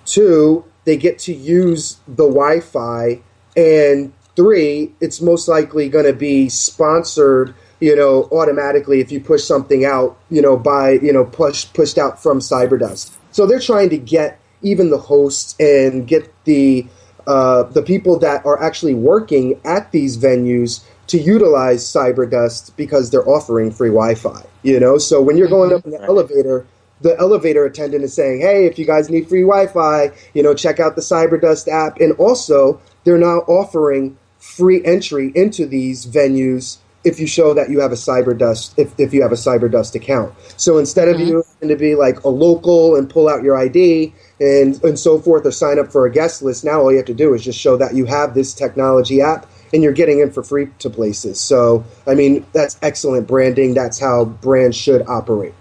two 0.04 0.64
they 0.84 0.96
get 0.96 1.18
to 1.20 1.34
use 1.34 1.98
the 2.06 2.26
Wi-Fi, 2.26 3.20
and 3.56 4.12
three 4.34 4.94
it's 5.00 5.20
most 5.20 5.48
likely 5.48 5.88
going 5.88 6.06
to 6.06 6.12
be 6.12 6.48
sponsored. 6.48 7.54
You 7.80 7.94
know, 7.94 8.28
automatically 8.32 9.00
if 9.00 9.12
you 9.12 9.20
push 9.20 9.44
something 9.44 9.84
out, 9.84 10.18
you 10.30 10.40
know, 10.40 10.56
by 10.56 10.92
you 10.92 11.12
know 11.12 11.24
push 11.24 11.72
pushed 11.72 11.98
out 11.98 12.22
from 12.22 12.40
Cyberdust. 12.40 13.16
So 13.32 13.46
they're 13.46 13.60
trying 13.60 13.90
to 13.90 13.98
get 13.98 14.40
even 14.62 14.90
the 14.90 14.98
hosts 14.98 15.54
and 15.60 16.06
get 16.06 16.32
the 16.44 16.86
uh, 17.26 17.64
the 17.64 17.82
people 17.82 18.18
that 18.20 18.46
are 18.46 18.62
actually 18.62 18.94
working 18.94 19.60
at 19.64 19.90
these 19.92 20.16
venues 20.16 20.84
to 21.08 21.18
utilize 21.18 21.84
Cyberdust 21.84 22.74
because 22.76 23.10
they're 23.10 23.28
offering 23.28 23.70
free 23.70 23.88
Wi-Fi. 23.88 24.42
You 24.62 24.80
know, 24.80 24.98
so 24.98 25.20
when 25.20 25.36
you're 25.36 25.48
going 25.48 25.72
up 25.72 25.84
in 25.84 25.90
the 25.90 26.02
elevator, 26.02 26.66
the 27.00 27.18
elevator 27.18 27.64
attendant 27.64 28.04
is 28.04 28.14
saying, 28.14 28.40
"Hey, 28.40 28.66
if 28.66 28.78
you 28.78 28.86
guys 28.86 29.10
need 29.10 29.28
free 29.28 29.42
Wi-Fi, 29.42 30.12
you 30.34 30.42
know, 30.42 30.54
check 30.54 30.80
out 30.80 30.96
the 30.96 31.02
Cyberdust 31.02 31.68
app." 31.68 32.00
And 32.00 32.12
also, 32.12 32.80
they're 33.04 33.18
now 33.18 33.38
offering 33.46 34.16
free 34.38 34.84
entry 34.84 35.32
into 35.34 35.66
these 35.66 36.06
venues 36.06 36.78
if 37.06 37.20
you 37.20 37.26
show 37.26 37.54
that 37.54 37.70
you 37.70 37.80
have 37.80 37.92
a 37.92 37.96
Cyberdust 37.96 38.74
if, 38.76 38.92
if 38.98 39.14
you 39.14 39.22
have 39.22 39.30
a 39.30 39.36
Cyberdust 39.36 39.94
account. 39.94 40.34
So 40.56 40.78
instead 40.78 41.08
of 41.08 41.20
you 41.20 41.44
having 41.54 41.68
to 41.68 41.76
be 41.76 41.94
like 41.94 42.24
a 42.24 42.28
local 42.28 42.96
and 42.96 43.08
pull 43.08 43.28
out 43.28 43.44
your 43.44 43.56
ID 43.56 44.12
and 44.40 44.82
and 44.82 44.98
so 44.98 45.18
forth 45.20 45.46
or 45.46 45.52
sign 45.52 45.78
up 45.78 45.92
for 45.92 46.04
a 46.04 46.12
guest 46.12 46.42
list, 46.42 46.64
now 46.64 46.80
all 46.80 46.90
you 46.90 46.96
have 46.98 47.06
to 47.06 47.14
do 47.14 47.32
is 47.32 47.44
just 47.44 47.58
show 47.58 47.76
that 47.76 47.94
you 47.94 48.04
have 48.06 48.34
this 48.34 48.52
technology 48.52 49.22
app 49.22 49.46
and 49.72 49.82
you're 49.82 49.92
getting 49.92 50.18
in 50.18 50.32
for 50.32 50.42
free 50.42 50.68
to 50.80 50.90
places. 50.90 51.38
So 51.38 51.84
I 52.06 52.14
mean 52.14 52.44
that's 52.52 52.76
excellent 52.82 53.28
branding. 53.28 53.74
That's 53.74 54.00
how 54.00 54.24
brands 54.24 54.76
should 54.76 55.06
operate. 55.06 55.54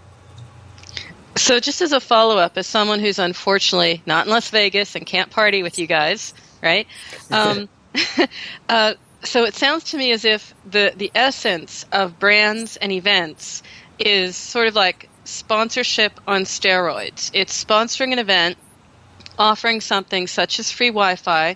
So, 1.38 1.60
just 1.60 1.82
as 1.82 1.92
a 1.92 2.00
follow 2.00 2.38
up, 2.38 2.58
as 2.58 2.66
someone 2.66 3.02
who's 3.02 3.20
unfortunately 3.20 4.02
not 4.06 4.26
in 4.26 4.32
Las 4.32 4.50
Vegas 4.52 4.96
and 4.96 5.06
can't 5.06 5.30
party 5.30 5.64
with 5.64 5.78
you 5.78 5.86
guys, 5.86 6.34
right? 6.64 6.88
Um, 7.32 7.68
uh, 8.70 8.94
so, 9.26 9.44
it 9.44 9.56
sounds 9.56 9.86
to 9.86 9.98
me 9.98 10.12
as 10.12 10.26
if 10.26 10.54
the, 10.66 10.94
the 10.96 11.12
essence 11.16 11.86
of 11.92 12.20
brands 12.20 12.78
and 12.78 12.92
events 12.92 13.64
is 14.00 14.36
sort 14.36 14.68
of 14.68 14.76
like 14.76 15.10
sponsorship 15.24 16.20
on 16.28 16.44
steroids. 16.44 17.32
It's 17.34 17.64
sponsoring 17.64 18.14
an 18.14 18.20
event, 18.20 18.58
offering 19.38 19.82
something 19.82 20.28
such 20.28 20.60
as 20.60 20.72
free 20.72 20.90
Wi 20.90 21.16
Fi, 21.16 21.56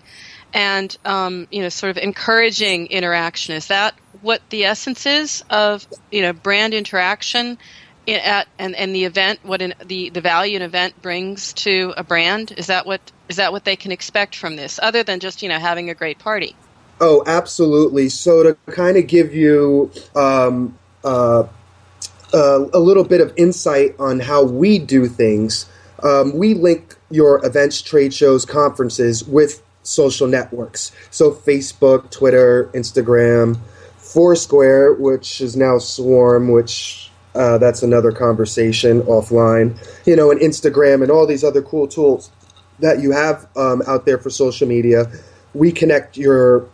and 0.54 0.96
um, 1.06 1.48
you 1.52 1.62
know, 1.62 1.70
sort 1.70 1.92
of 1.92 1.98
encouraging 1.98 2.88
interaction. 2.88 3.56
Is 3.56 3.68
that 3.68 3.94
what 4.22 4.42
the 4.50 4.66
essence 4.66 5.06
is 5.06 5.44
of 5.50 5.88
you 6.12 6.22
know 6.22 6.34
brand 6.34 6.74
interaction? 6.74 7.58
at 8.08 8.48
and, 8.58 8.76
and 8.76 8.96
the 8.96 9.06
event 9.06 9.40
what 9.44 9.62
the 9.86 10.10
the 10.10 10.22
value 10.22 10.56
an 10.56 10.64
event 10.64 11.00
brings 11.02 11.54
to 11.54 11.94
a 11.96 12.04
brand 12.04 12.52
is 12.58 12.68
that 12.68 12.86
what 12.86 13.02
is 13.28 13.36
that 13.36 13.52
what 13.52 13.66
they 13.66 13.76
can 13.76 13.92
expect 13.92 14.36
from 14.36 14.56
this 14.56 14.80
other 14.82 15.04
than 15.04 15.20
just 15.20 15.44
you 15.44 15.50
know 15.50 15.60
having 15.60 15.90
a 15.90 15.94
great 15.94 16.18
party 16.18 16.56
Oh, 17.02 17.24
absolutely. 17.26 18.10
So 18.10 18.44
to 18.44 18.54
kind 18.72 18.98
of 18.98 19.08
give 19.08 19.34
you 19.34 19.92
um, 20.16 20.78
uh, 21.04 21.44
uh, 22.34 22.66
a 22.74 22.80
little 22.80 23.06
bit 23.06 23.22
of 23.22 23.34
insight 23.38 23.96
on 24.00 24.20
how 24.20 24.44
we 24.44 24.80
do 24.80 25.08
things, 25.08 25.70
um, 26.04 26.36
we 26.36 26.54
link 26.54 26.96
your 27.10 27.46
events, 27.46 27.82
trade 27.82 28.14
shows, 28.14 28.46
conferences 28.46 29.24
with 29.24 29.64
social 29.84 30.28
networks. 30.28 30.92
So 31.10 31.32
Facebook, 31.32 32.12
Twitter, 32.12 32.70
Instagram, 32.74 33.60
Foursquare, 33.98 34.94
which 34.94 35.40
is 35.40 35.56
now 35.56 35.78
Swarm, 35.78 36.52
which 36.52 37.12
uh, 37.36 37.58
that's 37.60 37.84
another 37.84 38.12
conversation 38.12 39.02
offline. 39.04 39.78
You 40.06 40.16
know, 40.16 40.32
and 40.32 40.40
Instagram 40.42 41.02
and 41.02 41.12
all 41.12 41.26
these 41.26 41.44
other 41.44 41.62
cool 41.62 41.88
tools 41.88 42.32
that 42.80 43.02
you 43.02 43.12
have 43.12 43.48
um, 43.56 43.82
out 43.88 44.06
there 44.06 44.18
for 44.18 44.30
social 44.30 44.68
media. 44.68 45.06
We 45.54 45.72
connect 45.72 46.18
your 46.18 46.68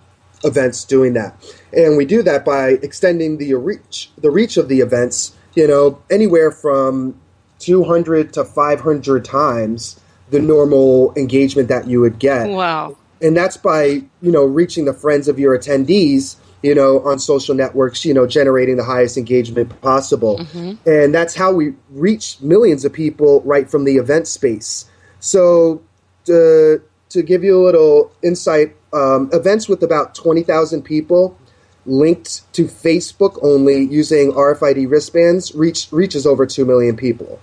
events 0.44 0.84
doing 0.84 1.14
that, 1.14 1.36
and 1.74 1.98
we 1.98 2.06
do 2.06 2.22
that 2.24 2.46
by 2.46 2.70
extending 2.82 3.38
the 3.38 3.54
reach 3.56 4.12
the 4.18 4.32
reach 4.32 4.58
of 4.58 4.68
the 4.68 4.80
events. 4.80 5.36
You 5.56 5.68
know, 5.68 6.02
anywhere 6.12 6.52
from 6.52 7.20
200 7.60 8.34
to 8.34 8.44
500 8.44 9.24
times 9.24 10.00
the 10.30 10.40
normal 10.40 11.14
engagement 11.16 11.70
that 11.70 11.88
you 11.88 12.02
would 12.02 12.20
get. 12.20 12.50
Wow. 12.50 12.98
And 13.22 13.38
that's 13.38 13.56
by, 13.56 14.04
you 14.22 14.32
know, 14.32 14.44
reaching 14.44 14.84
the 14.84 14.94
friends 14.94 15.30
of 15.30 15.40
your 15.40 15.58
attendees 15.58 16.36
you 16.66 16.74
know, 16.74 17.00
on 17.02 17.20
social 17.20 17.54
networks, 17.54 18.04
you 18.04 18.12
know, 18.12 18.26
generating 18.26 18.76
the 18.76 18.84
highest 18.84 19.18
engagement 19.18 19.80
possible. 19.82 20.40
Mm-hmm. 20.40 20.90
And 20.90 21.14
that's 21.14 21.36
how 21.36 21.54
we 21.54 21.76
reach 21.92 22.42
millions 22.42 22.84
of 22.84 22.92
people 22.92 23.42
right 23.42 23.70
from 23.70 23.84
the 23.84 23.98
event 23.98 24.28
space. 24.28 24.90
So, 25.20 25.84
to, 26.26 26.82
to 27.10 27.22
give 27.22 27.44
you 27.44 27.62
a 27.62 27.64
little 27.64 28.12
insight, 28.24 28.76
um, 28.96 29.30
events 29.34 29.68
with 29.68 29.84
about 29.84 30.16
20,000 30.16 30.82
people 30.82 31.38
linked 31.86 32.52
to 32.54 32.66
Facebook 32.66 33.38
only 33.44 33.84
using 33.84 34.32
RFID 34.32 34.90
wristbands 34.90 35.54
reach, 35.54 35.88
reaches 35.92 36.26
over 36.26 36.46
2 36.46 36.66
million 36.66 36.96
people. 36.96 37.40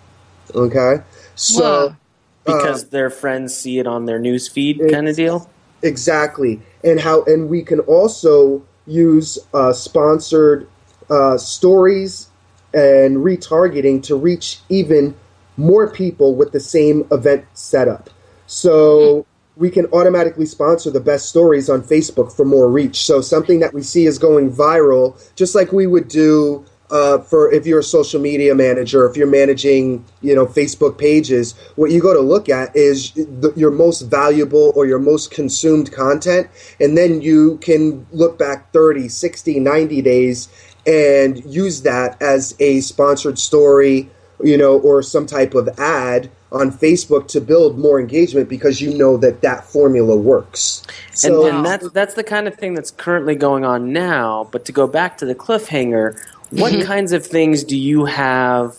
Okay? 0.54 1.02
So, 1.36 1.86
Wow. 1.86 1.96
because 2.44 2.84
uh, 2.84 2.88
their 2.90 3.10
friends 3.10 3.56
see 3.56 3.78
it 3.78 3.86
on 3.86 4.06
their 4.06 4.18
news 4.18 4.48
feed 4.48 4.80
kind 4.90 5.08
of 5.08 5.14
deal. 5.16 5.48
Exactly, 5.82 6.60
and 6.84 7.00
how 7.00 7.24
and 7.24 7.48
we 7.48 7.62
can 7.62 7.80
also 7.80 8.62
use 8.86 9.38
uh, 9.52 9.72
sponsored 9.72 10.68
uh, 11.10 11.36
stories 11.36 12.28
and 12.72 13.18
retargeting 13.18 14.02
to 14.04 14.16
reach 14.16 14.60
even 14.68 15.14
more 15.56 15.88
people 15.88 16.34
with 16.34 16.52
the 16.52 16.60
same 16.60 17.06
event 17.10 17.44
setup. 17.54 18.10
So 18.46 19.26
we 19.62 19.70
can 19.70 19.86
automatically 19.92 20.44
sponsor 20.44 20.90
the 20.90 20.98
best 20.98 21.28
stories 21.28 21.70
on 21.70 21.80
Facebook 21.82 22.34
for 22.34 22.44
more 22.44 22.68
reach. 22.68 23.04
So 23.04 23.20
something 23.20 23.60
that 23.60 23.72
we 23.72 23.80
see 23.84 24.06
is 24.06 24.18
going 24.18 24.50
viral, 24.50 25.16
just 25.36 25.54
like 25.54 25.70
we 25.70 25.86
would 25.86 26.08
do 26.08 26.64
uh, 26.90 27.18
for 27.18 27.48
if 27.52 27.64
you're 27.64 27.78
a 27.78 27.84
social 27.84 28.20
media 28.20 28.56
manager, 28.56 29.08
if 29.08 29.16
you're 29.16 29.28
managing, 29.28 30.04
you 30.20 30.34
know, 30.34 30.46
Facebook 30.46 30.98
pages, 30.98 31.52
what 31.76 31.92
you 31.92 32.02
go 32.02 32.12
to 32.12 32.18
look 32.18 32.48
at 32.48 32.74
is 32.74 33.12
the, 33.12 33.52
your 33.54 33.70
most 33.70 34.00
valuable 34.00 34.72
or 34.74 34.84
your 34.84 34.98
most 34.98 35.30
consumed 35.30 35.92
content. 35.92 36.48
And 36.80 36.98
then 36.98 37.22
you 37.22 37.58
can 37.58 38.04
look 38.10 38.40
back 38.40 38.72
30, 38.72 39.08
60, 39.08 39.60
90 39.60 40.02
days 40.02 40.48
and 40.88 41.42
use 41.44 41.82
that 41.82 42.20
as 42.20 42.56
a 42.58 42.80
sponsored 42.80 43.38
story, 43.38 44.10
you 44.42 44.56
know, 44.56 44.78
or 44.80 45.02
some 45.02 45.26
type 45.26 45.54
of 45.54 45.68
ad 45.78 46.30
on 46.50 46.70
Facebook 46.70 47.28
to 47.28 47.40
build 47.40 47.78
more 47.78 47.98
engagement 48.00 48.48
because 48.48 48.80
you 48.80 48.96
know 48.96 49.16
that 49.16 49.40
that 49.42 49.64
formula 49.64 50.16
works. 50.16 50.82
So, 51.12 51.46
and, 51.46 51.56
and 51.56 51.66
that's 51.66 51.90
that's 51.90 52.14
the 52.14 52.24
kind 52.24 52.46
of 52.48 52.56
thing 52.56 52.74
that's 52.74 52.90
currently 52.90 53.34
going 53.34 53.64
on 53.64 53.92
now. 53.92 54.48
But 54.52 54.64
to 54.66 54.72
go 54.72 54.86
back 54.86 55.18
to 55.18 55.26
the 55.26 55.34
cliffhanger, 55.34 56.18
what 56.50 56.72
Mm-hmm. 56.72 56.80
kinds 56.80 57.12
of 57.12 57.26
things 57.26 57.64
do 57.64 57.76
you 57.76 58.04
have 58.04 58.76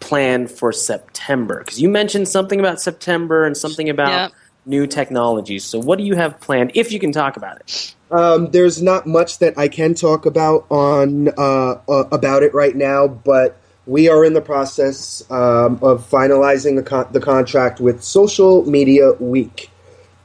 planned 0.00 0.50
for 0.50 0.72
September? 0.72 1.58
Because 1.60 1.80
you 1.80 1.88
mentioned 1.88 2.28
something 2.28 2.58
about 2.60 2.80
September 2.80 3.44
and 3.44 3.56
something 3.56 3.88
about 3.88 4.10
Yep. 4.10 4.32
new 4.66 4.86
technologies. 4.86 5.64
So 5.64 5.78
what 5.80 5.98
do 5.98 6.04
you 6.04 6.14
have 6.16 6.40
planned, 6.40 6.72
if 6.74 6.92
you 6.92 6.98
can 6.98 7.12
talk 7.12 7.36
about 7.36 7.58
it? 7.58 7.66
Um, 8.10 8.50
there's 8.50 8.80
not 8.82 9.06
much 9.06 9.38
that 9.38 9.58
I 9.58 9.68
can 9.68 9.94
talk 9.94 10.24
about 10.26 10.66
on 10.70 11.28
uh, 11.36 11.80
uh, 11.88 12.04
about 12.10 12.42
it 12.42 12.54
right 12.54 12.74
now, 12.74 13.06
but 13.06 13.57
we 13.88 14.08
are 14.08 14.22
in 14.22 14.34
the 14.34 14.40
process 14.42 15.24
um, 15.30 15.78
of 15.82 16.08
finalizing 16.08 16.76
the, 16.76 16.82
con- 16.82 17.08
the 17.10 17.20
contract 17.20 17.80
with 17.80 18.04
Social 18.04 18.64
Media 18.70 19.12
Week 19.14 19.70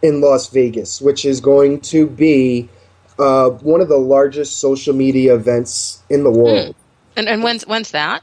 in 0.02 0.20
Las 0.20 0.50
Vegas, 0.50 1.02
which 1.02 1.24
is 1.24 1.40
going 1.40 1.80
to 1.80 2.06
be 2.06 2.68
uh, 3.18 3.50
one 3.50 3.80
of 3.80 3.88
the 3.88 3.98
largest 3.98 4.60
social 4.60 4.94
media 4.94 5.34
events 5.34 6.04
in 6.10 6.24
the 6.26 6.30
world. 6.30 6.76
and 7.16 7.30
and 7.30 7.42
when's 7.42 7.66
when's 7.66 7.92
that 7.92 8.22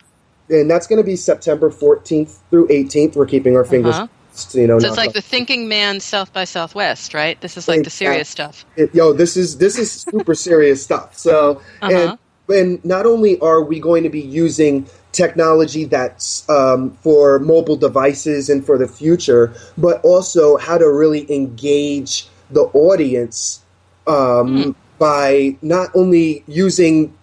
And 0.50 0.70
that's 0.70 0.86
going 0.86 0.98
to 0.98 1.04
be 1.04 1.16
September 1.16 1.70
14th 1.70 2.36
through 2.50 2.68
18th. 2.68 3.16
We're 3.16 3.24
keeping 3.24 3.56
our 3.56 3.64
fingers, 3.64 3.94
Uh-huh. 3.94 4.08
crossed, 4.32 4.54
you 4.56 4.66
know. 4.66 4.78
so 4.78 4.88
it's 4.88 4.96
like 4.98 5.14
the 5.14 5.22
thinking 5.22 5.68
man 5.68 6.00
south 6.00 6.32
by 6.34 6.44
southwest 6.44 7.14
right 7.14 7.40
this 7.40 7.56
is 7.56 7.66
like 7.66 7.84
the 7.84 7.90
serious 7.90 8.28
stuff 8.28 8.66
it, 8.76 8.94
yo, 8.94 9.12
this 9.14 9.38
is 9.38 9.56
this 9.56 9.78
is 9.78 9.90
super 9.90 10.34
serious 10.48 10.82
stuff. 10.82 11.16
So, 11.16 11.62
Uh-huh. 11.80 11.94
and 12.10 12.18
and 12.50 12.84
not 12.84 13.06
only 13.06 13.38
are 13.40 13.62
we 13.62 13.80
going 13.80 14.02
to 14.02 14.10
be 14.10 14.20
using 14.20 14.86
technology 15.12 15.84
that's 15.84 16.48
um, 16.48 16.90
for 17.02 17.38
mobile 17.38 17.76
devices 17.76 18.48
and 18.48 18.64
for 18.64 18.78
the 18.78 18.86
future, 18.86 19.52
but 19.76 20.00
also 20.04 20.56
how 20.56 20.78
to 20.78 20.88
really 20.88 21.30
engage 21.32 22.28
the 22.50 22.62
audience 22.72 23.62
um, 24.06 24.74
by 24.98 25.56
not 25.62 25.90
only 25.94 26.44
using 26.46 27.14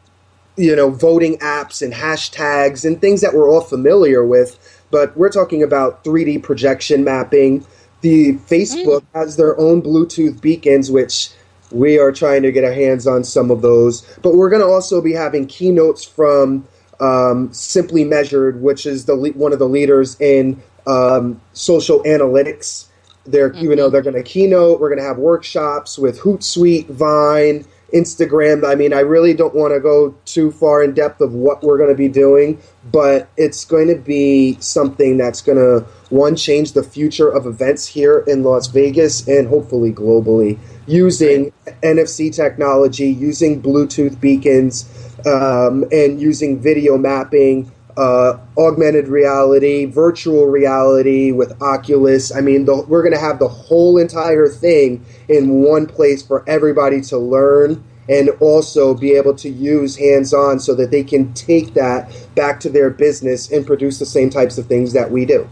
you 0.55 0.75
know 0.75 0.89
voting 0.89 1.37
apps 1.37 1.81
and 1.81 1.93
hashtags 1.93 2.83
and 2.83 2.99
things 2.99 3.21
that 3.21 3.33
we're 3.33 3.49
all 3.49 3.61
familiar 3.61 4.25
with 4.25 4.83
but 4.89 5.15
we're 5.15 5.29
talking 5.29 5.61
about 5.61 6.03
3d 6.03 6.41
projection 6.41 7.03
mapping. 7.03 7.65
The 8.01 8.33
facebook 8.33 9.03
has 9.13 9.37
their 9.37 9.57
own 9.59 9.81
bluetooth 9.81 10.41
beacons 10.41 10.89
which 10.89 11.29
we 11.71 11.99
are 11.99 12.11
trying 12.11 12.43
to 12.43 12.51
get 12.51 12.63
our 12.63 12.73
hands 12.73 13.07
on 13.07 13.23
some 13.23 13.51
of 13.51 13.61
those. 13.61 14.01
But 14.21 14.35
we're 14.35 14.49
going 14.49 14.61
to 14.61 14.67
also 14.67 15.01
be 15.01 15.13
having 15.13 15.47
keynotes 15.47 16.03
from 16.03 16.67
um, 16.99 17.53
simply 17.53 18.03
measured 18.03 18.61
which 18.61 18.85
is 18.85 19.05
the 19.05 19.15
le- 19.15 19.31
one 19.33 19.53
of 19.53 19.59
the 19.59 19.67
leaders 19.67 20.19
in 20.19 20.61
um, 20.87 21.39
social 21.53 22.01
analytics. 22.03 22.87
They're 23.25 23.53
you 23.53 23.75
know 23.75 23.89
they're 23.89 24.01
going 24.01 24.15
to 24.15 24.23
keynote. 24.23 24.79
We're 24.79 24.89
going 24.89 25.01
to 25.01 25.05
have 25.05 25.17
workshops 25.17 25.99
with 25.99 26.19
hootsuite 26.19 26.87
vine 26.87 27.65
Instagram. 27.93 28.67
I 28.67 28.75
mean, 28.75 28.93
I 28.93 28.99
really 28.99 29.33
don't 29.33 29.55
want 29.55 29.73
to 29.73 29.79
go 29.79 30.15
too 30.25 30.51
far 30.51 30.83
in 30.83 30.93
depth 30.93 31.21
of 31.21 31.33
what 31.33 31.63
we're 31.63 31.77
going 31.77 31.89
to 31.89 31.95
be 31.95 32.09
doing, 32.09 32.59
but 32.91 33.29
it's 33.37 33.65
going 33.65 33.87
to 33.87 33.95
be 33.95 34.57
something 34.59 35.17
that's 35.17 35.41
going 35.41 35.57
to 35.57 35.85
one 36.09 36.35
change 36.35 36.73
the 36.73 36.83
future 36.83 37.29
of 37.29 37.45
events 37.45 37.87
here 37.87 38.19
in 38.27 38.43
Las 38.43 38.67
Vegas 38.67 39.27
and 39.27 39.47
hopefully 39.47 39.91
globally 39.91 40.57
using 40.87 41.51
NFC 41.83 42.33
technology, 42.33 43.09
using 43.09 43.61
Bluetooth 43.61 44.19
beacons, 44.19 44.89
um, 45.25 45.83
and 45.91 46.19
using 46.19 46.59
video 46.59 46.97
mapping. 46.97 47.71
Uh, 47.97 48.39
augmented 48.59 49.07
reality, 49.07 49.85
virtual 49.85 50.45
reality 50.45 51.31
with 51.31 51.59
Oculus. 51.63 52.31
I 52.31 52.41
mean, 52.41 52.65
the, 52.65 52.83
we're 52.83 53.01
going 53.01 53.15
to 53.15 53.19
have 53.19 53.39
the 53.39 53.47
whole 53.47 53.97
entire 53.97 54.47
thing 54.47 55.03
in 55.27 55.63
one 55.63 55.87
place 55.87 56.21
for 56.21 56.47
everybody 56.47 57.01
to 57.01 57.17
learn 57.17 57.83
and 58.09 58.29
also 58.39 58.93
be 58.93 59.13
able 59.13 59.33
to 59.35 59.49
use 59.49 59.97
hands 59.97 60.33
on 60.33 60.59
so 60.59 60.75
that 60.75 60.91
they 60.91 61.03
can 61.03 61.33
take 61.33 61.73
that 61.73 62.11
back 62.35 62.59
to 62.61 62.69
their 62.69 62.89
business 62.89 63.51
and 63.51 63.65
produce 63.65 63.99
the 63.99 64.05
same 64.05 64.29
types 64.29 64.57
of 64.57 64.67
things 64.67 64.93
that 64.93 65.11
we 65.11 65.25
do. 65.25 65.49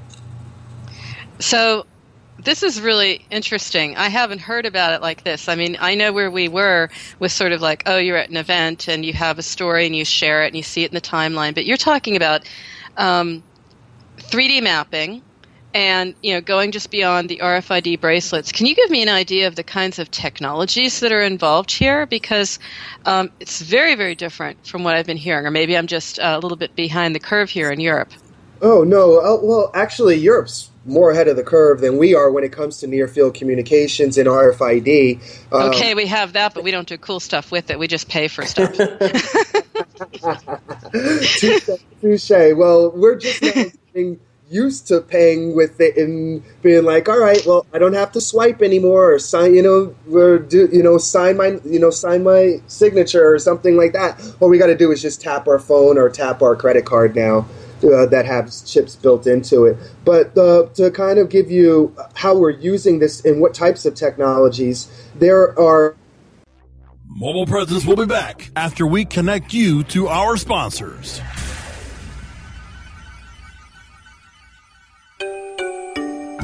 So, 1.40 1.86
this 2.46 2.64
is 2.64 2.80
really 2.80 3.26
interesting. 3.32 3.98
I 3.98 4.08
haven't 4.08 4.40
heard 4.40 4.66
about 4.66 4.94
it 4.94 5.02
like 5.02 5.24
this. 5.24 5.50
I 5.50 5.56
mean, 5.56 5.78
I 5.80 5.96
know 5.96 6.14
where 6.14 6.32
we 6.32 6.48
were 6.48 6.90
with 7.20 7.32
sort 7.32 7.52
of 7.52 7.62
like, 7.62 7.84
oh, 7.86 7.98
you're 7.98 8.18
at 8.18 8.30
an 8.30 8.38
event 8.38 8.88
and 8.88 9.04
you 9.04 9.14
have 9.14 9.40
a 9.40 9.44
story 9.44 9.86
and 9.86 9.96
you 9.96 10.06
share 10.06 10.44
it 10.44 10.48
and 10.48 10.56
you 10.56 10.64
see 10.64 10.84
it 10.84 10.92
in 10.92 10.96
the 10.96 11.02
timeline, 11.02 11.54
but 11.54 11.66
you're 11.66 11.76
talking 11.76 12.16
about 12.16 12.48
um, 12.98 13.44
3D 14.18 14.64
mapping 14.64 15.22
and 15.74 16.16
you 16.24 16.34
know 16.34 16.40
going 16.40 16.72
just 16.72 16.90
beyond 16.90 17.28
the 17.28 17.38
RFID 17.44 18.00
bracelets. 18.00 18.52
Can 18.52 18.66
you 18.66 18.76
give 18.76 18.90
me 18.90 19.04
an 19.04 19.10
idea 19.10 19.48
of 19.48 19.56
the 19.56 19.64
kinds 19.64 20.00
of 20.00 20.10
technologies 20.10 21.02
that 21.02 21.12
are 21.12 21.22
involved 21.22 21.70
here? 21.70 22.06
Because 22.06 22.60
um, 23.06 23.30
it's 23.42 23.62
very 23.62 23.96
very 23.96 24.16
different 24.16 24.66
from 24.66 24.84
what 24.84 24.96
I've 24.96 25.06
been 25.06 25.18
hearing, 25.18 25.46
or 25.46 25.52
maybe 25.52 25.78
I'm 25.78 25.88
just 25.88 26.18
a 26.22 26.40
little 26.40 26.56
bit 26.56 26.76
behind 26.76 27.14
the 27.14 27.20
curve 27.20 27.50
here 27.50 27.72
in 27.72 27.82
Europe. 27.82 28.14
Oh 28.62 28.86
no! 28.86 29.20
Uh, 29.20 29.38
well, 29.44 29.70
actually, 29.74 30.16
Europe's 30.16 30.72
more 30.86 31.12
ahead 31.12 31.28
of 31.28 31.36
the 31.36 31.44
curve 31.44 31.82
than 31.82 31.98
we 31.98 32.14
are 32.14 32.32
when 32.32 32.44
it 32.44 32.52
comes 32.52 32.80
to 32.80 32.88
near 32.88 33.08
field 33.08 33.34
communications 33.34 34.18
and 34.18 34.28
RFID. 34.28 35.22
Um, 35.52 35.70
okay, 35.70 35.96
we 35.96 36.06
have 36.08 36.34
that, 36.34 36.54
but 36.54 36.64
we 36.64 36.72
don't 36.72 36.88
do 36.88 36.98
cool 36.98 37.20
stuff 37.20 37.52
with 37.52 37.72
it. 37.72 37.80
We 37.80 37.88
just 37.88 38.08
pay 38.08 38.28
for 38.28 38.46
stuff. 38.46 38.76
Touche. 42.02 42.56
Well, 42.56 42.92
we're 42.92 43.16
just 43.16 43.42
getting 43.42 44.20
used 44.50 44.88
to 44.88 45.02
paying 45.02 45.56
with 45.56 45.82
it 45.82 45.98
and 45.98 46.44
being 46.62 46.84
like, 46.84 47.10
all 47.10 47.20
right, 47.20 47.42
well, 47.48 47.66
I 47.74 47.80
don't 47.80 47.94
have 47.94 48.12
to 48.12 48.22
swipe 48.22 48.62
anymore, 48.62 49.14
or 49.14 49.20
sign, 49.20 49.56
you 49.56 49.64
know, 49.64 49.96
or 50.16 50.38
do, 50.38 50.70
you 50.72 50.84
know, 50.84 51.00
sign 51.00 51.38
my, 51.38 51.60
you 51.66 51.80
know, 51.80 51.90
sign 51.90 52.24
my 52.24 52.62
signature 52.68 53.28
or 53.28 53.40
something 53.40 53.76
like 53.76 53.94
that. 53.94 54.22
All 54.40 54.50
we 54.50 54.60
got 54.60 54.68
to 54.68 54.78
do 54.78 54.92
is 54.92 55.02
just 55.02 55.20
tap 55.20 55.48
our 55.48 55.58
phone 55.58 55.98
or 55.98 56.10
tap 56.10 56.44
our 56.44 56.56
credit 56.56 56.86
card 56.86 57.16
now 57.16 57.48
uh, 57.94 58.06
that 58.08 58.26
have 58.26 58.52
chips 58.66 58.96
built 58.96 59.28
into 59.28 59.66
it. 59.66 59.78
But 60.04 60.38
uh, 60.38 60.68
to 60.76 60.92
kind 60.92 61.20
of 61.20 61.30
give 61.30 61.52
you 61.52 61.96
how 62.14 62.38
we're 62.38 62.52
using 62.52 63.00
this 63.00 63.24
and 63.26 63.42
what 63.42 63.54
types 63.54 63.86
of 63.86 63.96
technologies, 63.96 64.90
there 65.16 65.58
are. 65.60 65.96
Mobile 67.08 67.46
Presence 67.46 67.86
will 67.86 67.96
be 67.96 68.06
back 68.06 68.52
after 68.56 68.86
we 68.86 69.06
connect 69.06 69.54
you 69.54 69.84
to 69.84 70.08
our 70.08 70.36
sponsors. 70.36 71.22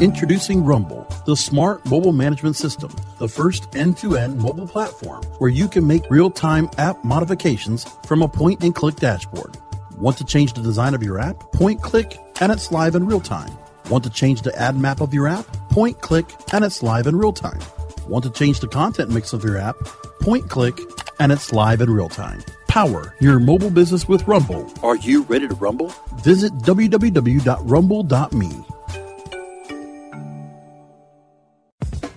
Introducing 0.01 0.65
Rumble, 0.65 1.07
the 1.27 1.35
smart 1.35 1.85
mobile 1.85 2.11
management 2.11 2.55
system, 2.55 2.89
the 3.19 3.27
first 3.27 3.75
end 3.75 3.97
to 3.97 4.17
end 4.17 4.35
mobile 4.35 4.67
platform 4.67 5.21
where 5.37 5.51
you 5.51 5.67
can 5.67 5.85
make 5.85 6.09
real 6.09 6.31
time 6.31 6.67
app 6.79 7.03
modifications 7.03 7.85
from 8.07 8.23
a 8.23 8.27
point 8.27 8.63
and 8.63 8.73
click 8.73 8.95
dashboard. 8.95 9.57
Want 10.01 10.17
to 10.17 10.25
change 10.25 10.53
the 10.53 10.63
design 10.63 10.95
of 10.95 11.03
your 11.03 11.19
app? 11.19 11.51
Point 11.51 11.83
click 11.83 12.17
and 12.39 12.51
it's 12.51 12.71
live 12.71 12.95
in 12.95 13.05
real 13.05 13.21
time. 13.21 13.55
Want 13.87 14.03
to 14.03 14.09
change 14.09 14.41
the 14.41 14.59
ad 14.59 14.75
map 14.75 14.99
of 14.99 15.13
your 15.13 15.27
app? 15.27 15.45
Point 15.69 16.01
click 16.01 16.25
and 16.51 16.65
it's 16.65 16.81
live 16.81 17.05
in 17.05 17.15
real 17.15 17.31
time. 17.31 17.59
Want 18.07 18.23
to 18.23 18.31
change 18.31 18.61
the 18.61 18.67
content 18.67 19.11
mix 19.11 19.31
of 19.31 19.43
your 19.43 19.59
app? 19.59 19.75
Point 20.19 20.49
click 20.49 20.75
and 21.19 21.31
it's 21.31 21.53
live 21.53 21.81
in 21.81 21.91
real 21.91 22.09
time. 22.09 22.41
Power 22.67 23.13
your 23.19 23.39
mobile 23.39 23.69
business 23.69 24.07
with 24.07 24.27
Rumble. 24.27 24.73
Are 24.81 24.95
you 24.95 25.21
ready 25.25 25.47
to 25.47 25.53
rumble? 25.53 25.93
Visit 26.23 26.51
www.rumble.me. 26.53 28.51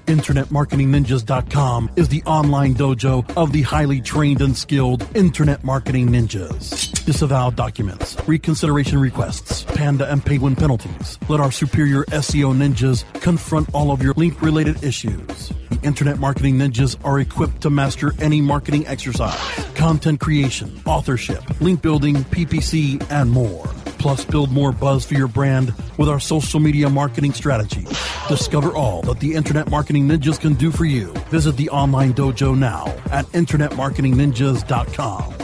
InternetMarketingNinjas.com 0.07 1.91
is 1.97 2.09
the 2.09 2.23
online 2.23 2.75
dojo 2.75 3.31
of 3.37 3.53
the 3.53 3.61
highly 3.61 4.01
trained 4.01 4.41
and 4.41 4.57
skilled 4.57 5.07
Internet 5.15 5.65
Marketing 5.65 6.09
Ninjas. 6.09 6.94
Disavow 7.05 7.51
documents, 7.51 8.17
reconsideration 8.27 8.99
requests, 8.99 9.63
panda 9.63 10.11
and 10.11 10.25
penguin 10.25 10.57
penalties. 10.57 11.19
Let 11.29 11.39
our 11.39 11.53
superior 11.53 12.05
SEO 12.05 12.57
ninjas 12.57 13.05
confront 13.21 13.69
all 13.75 13.91
of 13.91 14.03
your 14.03 14.15
link 14.15 14.41
related 14.41 14.83
issues. 14.83 15.53
The 15.69 15.79
Internet 15.83 16.19
Marketing 16.19 16.57
Ninjas 16.57 16.97
are 17.05 17.21
equipped 17.21 17.61
to 17.63 17.69
master 17.69 18.15
any 18.21 18.41
marketing 18.41 18.87
exercise, 18.87 19.39
content 19.75 20.21
creation, 20.21 20.81
authorship, 20.87 21.61
link 21.61 21.83
building, 21.83 22.17
PPC, 22.17 23.07
and 23.11 23.31
more. 23.31 23.67
Plus, 23.99 24.25
build 24.25 24.51
more 24.51 24.73
buzz 24.73 25.05
for 25.05 25.13
your 25.13 25.29
brand 25.29 25.75
with 25.99 26.09
our 26.09 26.21
social 26.21 26.59
media 26.59 26.89
marketing 26.89 27.35
strategy. 27.35 27.87
Discover 28.29 28.75
all 28.75 29.03
that 29.03 29.21
the 29.21 29.35
Internet 29.35 29.71
Marketing 29.71 30.09
Ninjas 30.09 30.41
can 30.41 30.55
do 30.55 30.71
for 30.71 30.87
you. 30.87 31.13
Visit 31.31 31.59
the 31.59 31.69
online 31.69 32.15
dojo 32.15 32.57
now 32.57 32.87
at 33.11 33.27
InternetMarketingNinjas.com. 33.27 35.44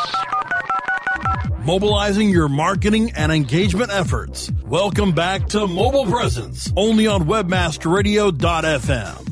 mobilizing 1.65 2.29
your 2.29 2.49
marketing 2.49 3.11
and 3.15 3.31
engagement 3.31 3.91
efforts. 3.91 4.51
Welcome 4.65 5.13
back 5.13 5.47
to 5.49 5.67
Mobile 5.67 6.05
Presence, 6.05 6.71
only 6.75 7.05
on 7.07 7.25
webmasterradio.fm. 7.25 9.27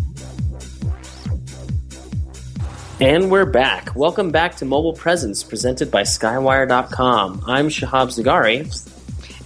And 3.01 3.31
we're 3.31 3.45
back. 3.45 3.95
Welcome 3.95 4.31
back 4.31 4.57
to 4.57 4.65
Mobile 4.65 4.91
Presence, 4.91 5.41
presented 5.41 5.89
by 5.89 6.01
Skywire.com. 6.01 7.43
I'm 7.47 7.69
Shahab 7.69 8.09
Zagari. 8.09 8.67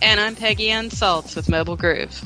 And 0.02 0.19
I'm 0.19 0.36
Peggy 0.36 0.72
Ann 0.72 0.89
Salz 0.89 1.36
with 1.36 1.50
Mobile 1.50 1.78
Groove. 1.78 2.19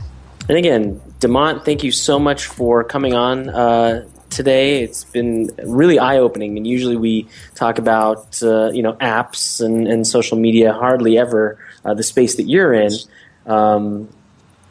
And 0.47 0.57
again, 0.57 1.01
Demont, 1.19 1.65
thank 1.65 1.83
you 1.83 1.91
so 1.91 2.17
much 2.17 2.45
for 2.45 2.85
coming 2.85 3.13
on 3.13 3.49
uh, 3.49 4.07
today. 4.29 4.83
It's 4.83 5.03
been 5.03 5.49
really 5.63 5.99
eye 5.99 6.17
opening. 6.17 6.53
Mean, 6.53 6.65
usually 6.65 6.97
we 6.97 7.27
talk 7.55 7.77
about 7.79 8.41
uh, 8.43 8.69
you 8.71 8.81
know 8.81 8.93
apps 8.93 9.63
and, 9.63 9.87
and 9.87 10.05
social 10.05 10.37
media, 10.37 10.73
hardly 10.73 11.17
ever 11.17 11.59
uh, 11.85 11.93
the 11.93 12.03
space 12.03 12.35
that 12.35 12.43
you're 12.43 12.73
in. 12.73 12.91
Um, 13.45 14.09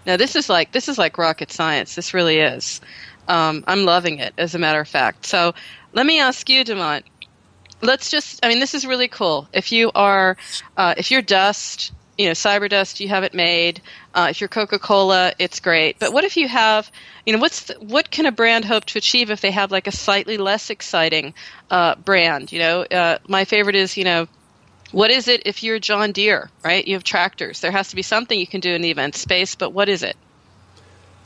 now 0.06 0.16
this 0.16 0.36
is 0.36 0.48
like 0.48 0.72
this 0.72 0.88
is 0.88 0.98
like 0.98 1.18
rocket 1.18 1.50
science. 1.50 1.94
This 1.94 2.14
really 2.14 2.38
is. 2.38 2.80
Um, 3.28 3.64
I'm 3.66 3.84
loving 3.84 4.18
it, 4.18 4.34
as 4.38 4.54
a 4.54 4.58
matter 4.58 4.80
of 4.80 4.88
fact. 4.88 5.26
So 5.26 5.54
let 5.92 6.06
me 6.06 6.20
ask 6.20 6.48
you, 6.48 6.64
Demont. 6.64 7.02
Let's 7.82 8.10
just. 8.10 8.44
I 8.44 8.48
mean, 8.48 8.60
this 8.60 8.74
is 8.74 8.86
really 8.86 9.08
cool. 9.08 9.48
If 9.52 9.72
you 9.72 9.90
are, 9.94 10.36
uh, 10.76 10.94
if 10.96 11.10
you're 11.10 11.22
Dust, 11.22 11.92
you 12.18 12.26
know, 12.26 12.32
Cyberdust, 12.32 13.00
you 13.00 13.08
have 13.08 13.24
it 13.24 13.34
made. 13.34 13.80
Uh, 14.14 14.28
if 14.30 14.40
you're 14.40 14.48
Coca 14.48 14.78
Cola, 14.78 15.32
it's 15.38 15.60
great. 15.60 15.98
But 15.98 16.12
what 16.12 16.24
if 16.24 16.36
you 16.36 16.48
have, 16.48 16.90
you 17.24 17.32
know, 17.32 17.38
what's 17.38 17.64
the, 17.64 17.74
what 17.74 18.10
can 18.10 18.26
a 18.26 18.32
brand 18.32 18.64
hope 18.64 18.84
to 18.86 18.98
achieve 18.98 19.30
if 19.30 19.40
they 19.40 19.50
have 19.50 19.70
like 19.70 19.86
a 19.86 19.92
slightly 19.92 20.38
less 20.38 20.70
exciting 20.70 21.34
uh, 21.70 21.94
brand? 21.96 22.52
You 22.52 22.58
know, 22.60 22.82
uh, 22.82 23.18
my 23.28 23.44
favorite 23.44 23.76
is, 23.76 23.96
you 23.96 24.04
know, 24.04 24.28
what 24.92 25.10
is 25.10 25.28
it 25.28 25.42
if 25.44 25.62
you're 25.62 25.78
John 25.78 26.12
Deere, 26.12 26.50
right? 26.64 26.86
You 26.86 26.94
have 26.94 27.04
tractors. 27.04 27.60
There 27.60 27.72
has 27.72 27.88
to 27.88 27.96
be 27.96 28.02
something 28.02 28.38
you 28.38 28.46
can 28.46 28.60
do 28.60 28.72
in 28.72 28.82
the 28.82 28.90
event 28.90 29.14
space, 29.16 29.54
but 29.54 29.70
what 29.70 29.88
is 29.88 30.02
it? 30.02 30.16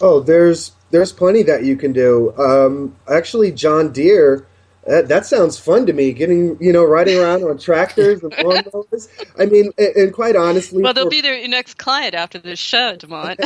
Oh, 0.00 0.20
there's 0.20 0.72
there's 0.90 1.12
plenty 1.12 1.42
that 1.44 1.64
you 1.64 1.76
can 1.76 1.92
do. 1.92 2.34
Um, 2.36 2.96
actually, 3.08 3.52
John 3.52 3.92
Deere 3.92 4.46
that, 4.86 5.08
that 5.08 5.26
sounds 5.26 5.58
fun 5.58 5.86
to 5.86 5.92
me. 5.92 6.12
Getting 6.12 6.56
you 6.60 6.72
know 6.72 6.84
riding 6.84 7.18
around 7.18 7.44
on 7.44 7.58
tractors 7.58 8.22
and 8.22 8.32
lawnmowers. 8.34 9.08
I 9.38 9.46
mean, 9.46 9.72
and, 9.78 9.96
and 9.96 10.12
quite 10.12 10.36
honestly, 10.36 10.82
Well, 10.82 10.94
they'll 10.94 11.04
for- 11.04 11.10
be 11.10 11.20
their 11.20 11.46
next 11.48 11.78
client 11.78 12.14
after 12.14 12.38
this 12.38 12.58
show, 12.58 12.96
Demont. 12.96 13.38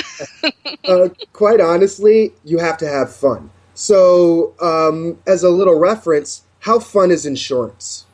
uh, 0.88 1.09
quite 1.33 1.61
honestly, 1.61 2.33
you 2.44 2.59
have 2.59 2.77
to 2.79 2.88
have 2.88 3.14
fun. 3.14 3.51
So, 3.75 4.55
um, 4.61 5.18
as 5.27 5.42
a 5.42 5.51
little 5.51 5.79
reference, 5.79 6.42
how 6.61 6.79
fun 6.79 7.11
is 7.11 7.27
insurance? 7.27 8.07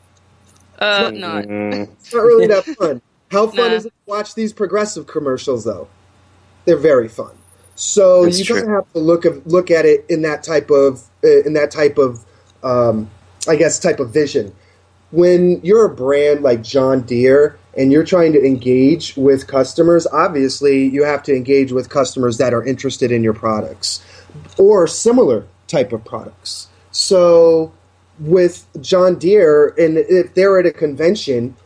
uh, 0.78 1.10
not. 1.12 1.44
It's 1.44 2.14
not 2.14 2.20
really 2.22 2.46
that 2.46 2.64
fun. 2.78 3.02
How 3.30 3.46
fun 3.48 3.56
Nah. 3.70 3.76
is 3.76 3.84
it 3.84 3.90
to 3.90 3.94
watch 4.06 4.34
these 4.34 4.52
progressive 4.54 5.06
commercials, 5.06 5.64
though? 5.64 5.88
They're 6.64 6.76
very 6.78 7.08
fun. 7.08 7.32
So 7.74 8.24
That's 8.24 8.38
you 8.38 8.44
true. 8.46 8.56
kind 8.56 8.68
of 8.68 8.74
have 8.74 8.92
to 8.94 8.98
look 8.98 9.24
of, 9.26 9.46
look 9.46 9.70
at 9.70 9.84
it 9.84 10.04
in 10.08 10.22
that 10.22 10.42
type 10.42 10.70
of 10.70 11.02
uh, 11.22 11.42
in 11.42 11.52
that 11.52 11.70
type 11.70 11.96
of 11.98 12.24
um, 12.62 13.10
I 13.48 13.56
guess 13.56 13.78
type 13.78 14.00
of 14.00 14.10
vision. 14.10 14.54
When 15.10 15.60
you're 15.62 15.86
a 15.86 15.94
brand 15.94 16.42
like 16.42 16.62
John 16.62 17.02
Deere 17.02 17.58
and 17.76 17.90
you're 17.90 18.04
trying 18.04 18.32
to 18.32 18.44
engage 18.44 19.16
with 19.16 19.46
customers, 19.46 20.06
obviously 20.06 20.86
you 20.86 21.04
have 21.04 21.22
to 21.24 21.34
engage 21.34 21.72
with 21.72 21.88
customers 21.88 22.38
that 22.38 22.54
are 22.54 22.64
interested 22.64 23.10
in 23.10 23.24
your 23.24 23.32
products 23.32 24.04
or 24.56 24.86
similar 24.86 25.46
type 25.66 25.92
of 25.92 26.04
products. 26.04 26.68
So 26.92 27.72
with 28.20 28.66
John 28.80 29.18
Deere, 29.18 29.68
and 29.78 29.98
if 29.98 30.34
they're 30.34 30.58
at 30.60 30.66
a 30.66 30.72
convention, 30.72 31.56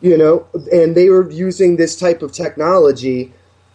you 0.00 0.18
know, 0.18 0.46
and 0.72 0.94
they 0.94 1.08
were 1.08 1.30
using 1.30 1.76
this 1.76 1.96
type 1.96 2.22
of 2.22 2.32
technology 2.32 3.32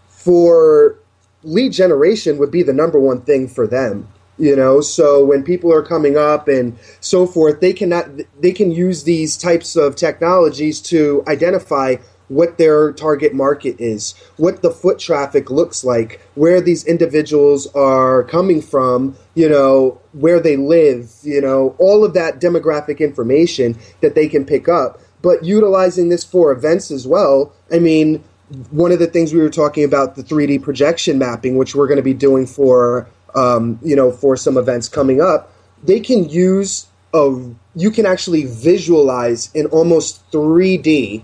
for 0.10 0.99
lead 1.43 1.71
generation 1.71 2.38
would 2.38 2.51
be 2.51 2.62
the 2.62 2.73
number 2.73 2.99
one 2.99 3.21
thing 3.21 3.47
for 3.47 3.65
them 3.65 4.08
you 4.38 4.56
know 4.56 4.82
so 4.82 5.23
when 5.23 5.43
people 5.43 5.71
are 5.73 5.84
coming 5.84 6.17
up 6.17 6.47
and 6.47 6.78
so 7.00 7.26
forth 7.26 7.60
they 7.60 7.73
cannot 7.73 8.08
they 8.41 8.52
can 8.52 8.71
use 8.71 9.04
these 9.04 9.38
types 9.38 9.76
of 9.76 9.95
technologies 9.95 10.80
to 10.82 11.23
identify 11.28 11.95
what 12.30 12.58
their 12.58 12.91
target 12.93 13.34
market 13.34 13.76
is 13.80 14.13
what 14.38 14.62
the 14.62 14.71
foot 14.71 15.00
traffic 15.00 15.50
looks 15.50 15.84
like 15.84 16.21
where 16.36 16.60
these 16.60 16.86
individuals 16.86 17.67
are 17.73 18.23
coming 18.26 18.62
from 18.62 19.15
you 19.34 19.47
know 19.47 20.00
where 20.13 20.39
they 20.39 20.58
live 20.58 21.12
you 21.23 21.41
know 21.41 21.76
all 21.80 22.04
of 22.04 22.13
that 22.13 22.39
demographic 22.39 23.00
information 23.00 23.78
that 24.02 24.15
they 24.15 24.28
can 24.28 24.45
pick 24.45 24.67
up. 24.67 25.00
But 25.19 25.43
utilizing 25.43 26.10
this 26.10 26.23
for 26.23 26.52
events 26.52 26.91
as 26.91 27.08
well 27.08 27.54
i 27.71 27.80
mean 27.80 28.23
one 28.69 28.91
of 28.91 29.00
the 29.00 29.08
things 29.08 29.34
we 29.34 29.41
were 29.41 29.50
talking 29.50 29.84
about 29.84 30.15
the 30.15 30.23
3D 30.23 30.62
projection 30.63 31.17
mapping, 31.17 31.58
which 31.58 31.76
we're 31.76 31.88
going 31.88 31.97
to 31.97 32.04
be 32.04 32.13
doing 32.13 32.45
for 32.45 33.08
um, 33.38 33.80
you 33.84 33.95
know 33.95 34.12
for 34.12 34.36
some 34.36 34.58
events 34.58 34.89
coming 34.89 35.21
up. 35.21 35.54
They 35.84 36.00
can 36.00 36.28
use 36.28 36.88
a 37.13 37.39
you 37.76 37.91
can 37.91 38.06
actually 38.06 38.45
visualize 38.45 39.52
in 39.54 39.67
almost 39.67 40.30
3D, 40.32 41.21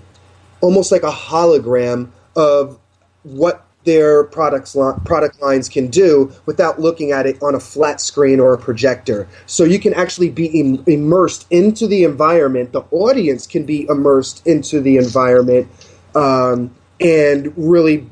almost 0.62 0.91
like 0.91 1.04
a 1.04 1.12
hologram 1.12 2.10
of 2.36 2.80
what 3.23 3.65
their 3.86 4.23
products 4.23 4.76
li- 4.76 4.93
product 5.04 5.41
lines 5.41 5.67
can 5.67 5.88
do 5.88 6.32
without 6.45 6.80
looking 6.80 7.12
at 7.12 7.26
it 7.26 7.41
on 7.41 7.54
a 7.56 7.60
flat 7.60 7.99
screen 7.99 8.39
or 8.39 8.54
a 8.54 8.58
projector. 8.58 9.28
So 9.45 9.65
you 9.65 9.80
can 9.80 9.93
actually 9.93 10.30
be 10.30 10.45
Im- 10.47 10.84
immersed 10.88 11.47
into 11.49 11.88
the 11.88 12.04
environment. 12.04 12.71
The 12.71 12.84
audience 12.91 13.45
can 13.45 13.65
be 13.65 13.86
immersed 13.89 14.45
into 14.47 14.80
the 14.80 14.97
environment. 14.97 15.67
Um, 16.15 16.73
and 17.02 17.52
really 17.58 18.08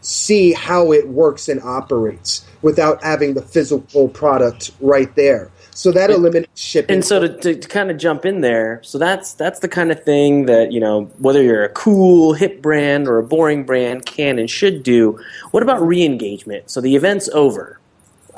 see 0.00 0.52
how 0.52 0.92
it 0.92 1.08
works 1.08 1.48
and 1.48 1.60
operates 1.62 2.46
without 2.62 3.02
having 3.02 3.34
the 3.34 3.42
physical 3.42 4.08
product 4.08 4.72
right 4.80 5.14
there. 5.16 5.50
So 5.70 5.92
that 5.92 6.10
eliminates 6.10 6.60
shipping. 6.60 6.94
And 6.94 7.04
so 7.04 7.20
to, 7.20 7.28
to, 7.28 7.54
to 7.54 7.68
kind 7.68 7.90
of 7.90 7.98
jump 7.98 8.26
in 8.26 8.40
there, 8.40 8.80
so 8.82 8.98
that's 8.98 9.34
that's 9.34 9.60
the 9.60 9.68
kind 9.68 9.92
of 9.92 10.02
thing 10.02 10.46
that 10.46 10.72
you 10.72 10.80
know 10.80 11.04
whether 11.18 11.40
you're 11.40 11.64
a 11.64 11.68
cool 11.68 12.32
hip 12.32 12.60
brand 12.60 13.06
or 13.06 13.18
a 13.18 13.22
boring 13.22 13.64
brand 13.64 14.04
can 14.04 14.40
and 14.40 14.50
should 14.50 14.82
do. 14.82 15.20
What 15.52 15.62
about 15.62 15.80
re-engagement? 15.80 16.68
So 16.68 16.80
the 16.80 16.96
event's 16.96 17.28
over. 17.28 17.78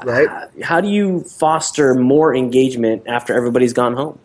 Right. 0.05 0.29
How 0.63 0.81
do 0.81 0.89
you 0.89 1.21
foster 1.21 1.95
more 1.95 2.35
engagement 2.35 3.05
after 3.07 3.35
everybody's 3.35 3.73
gone 3.73 3.95
home? 3.95 4.19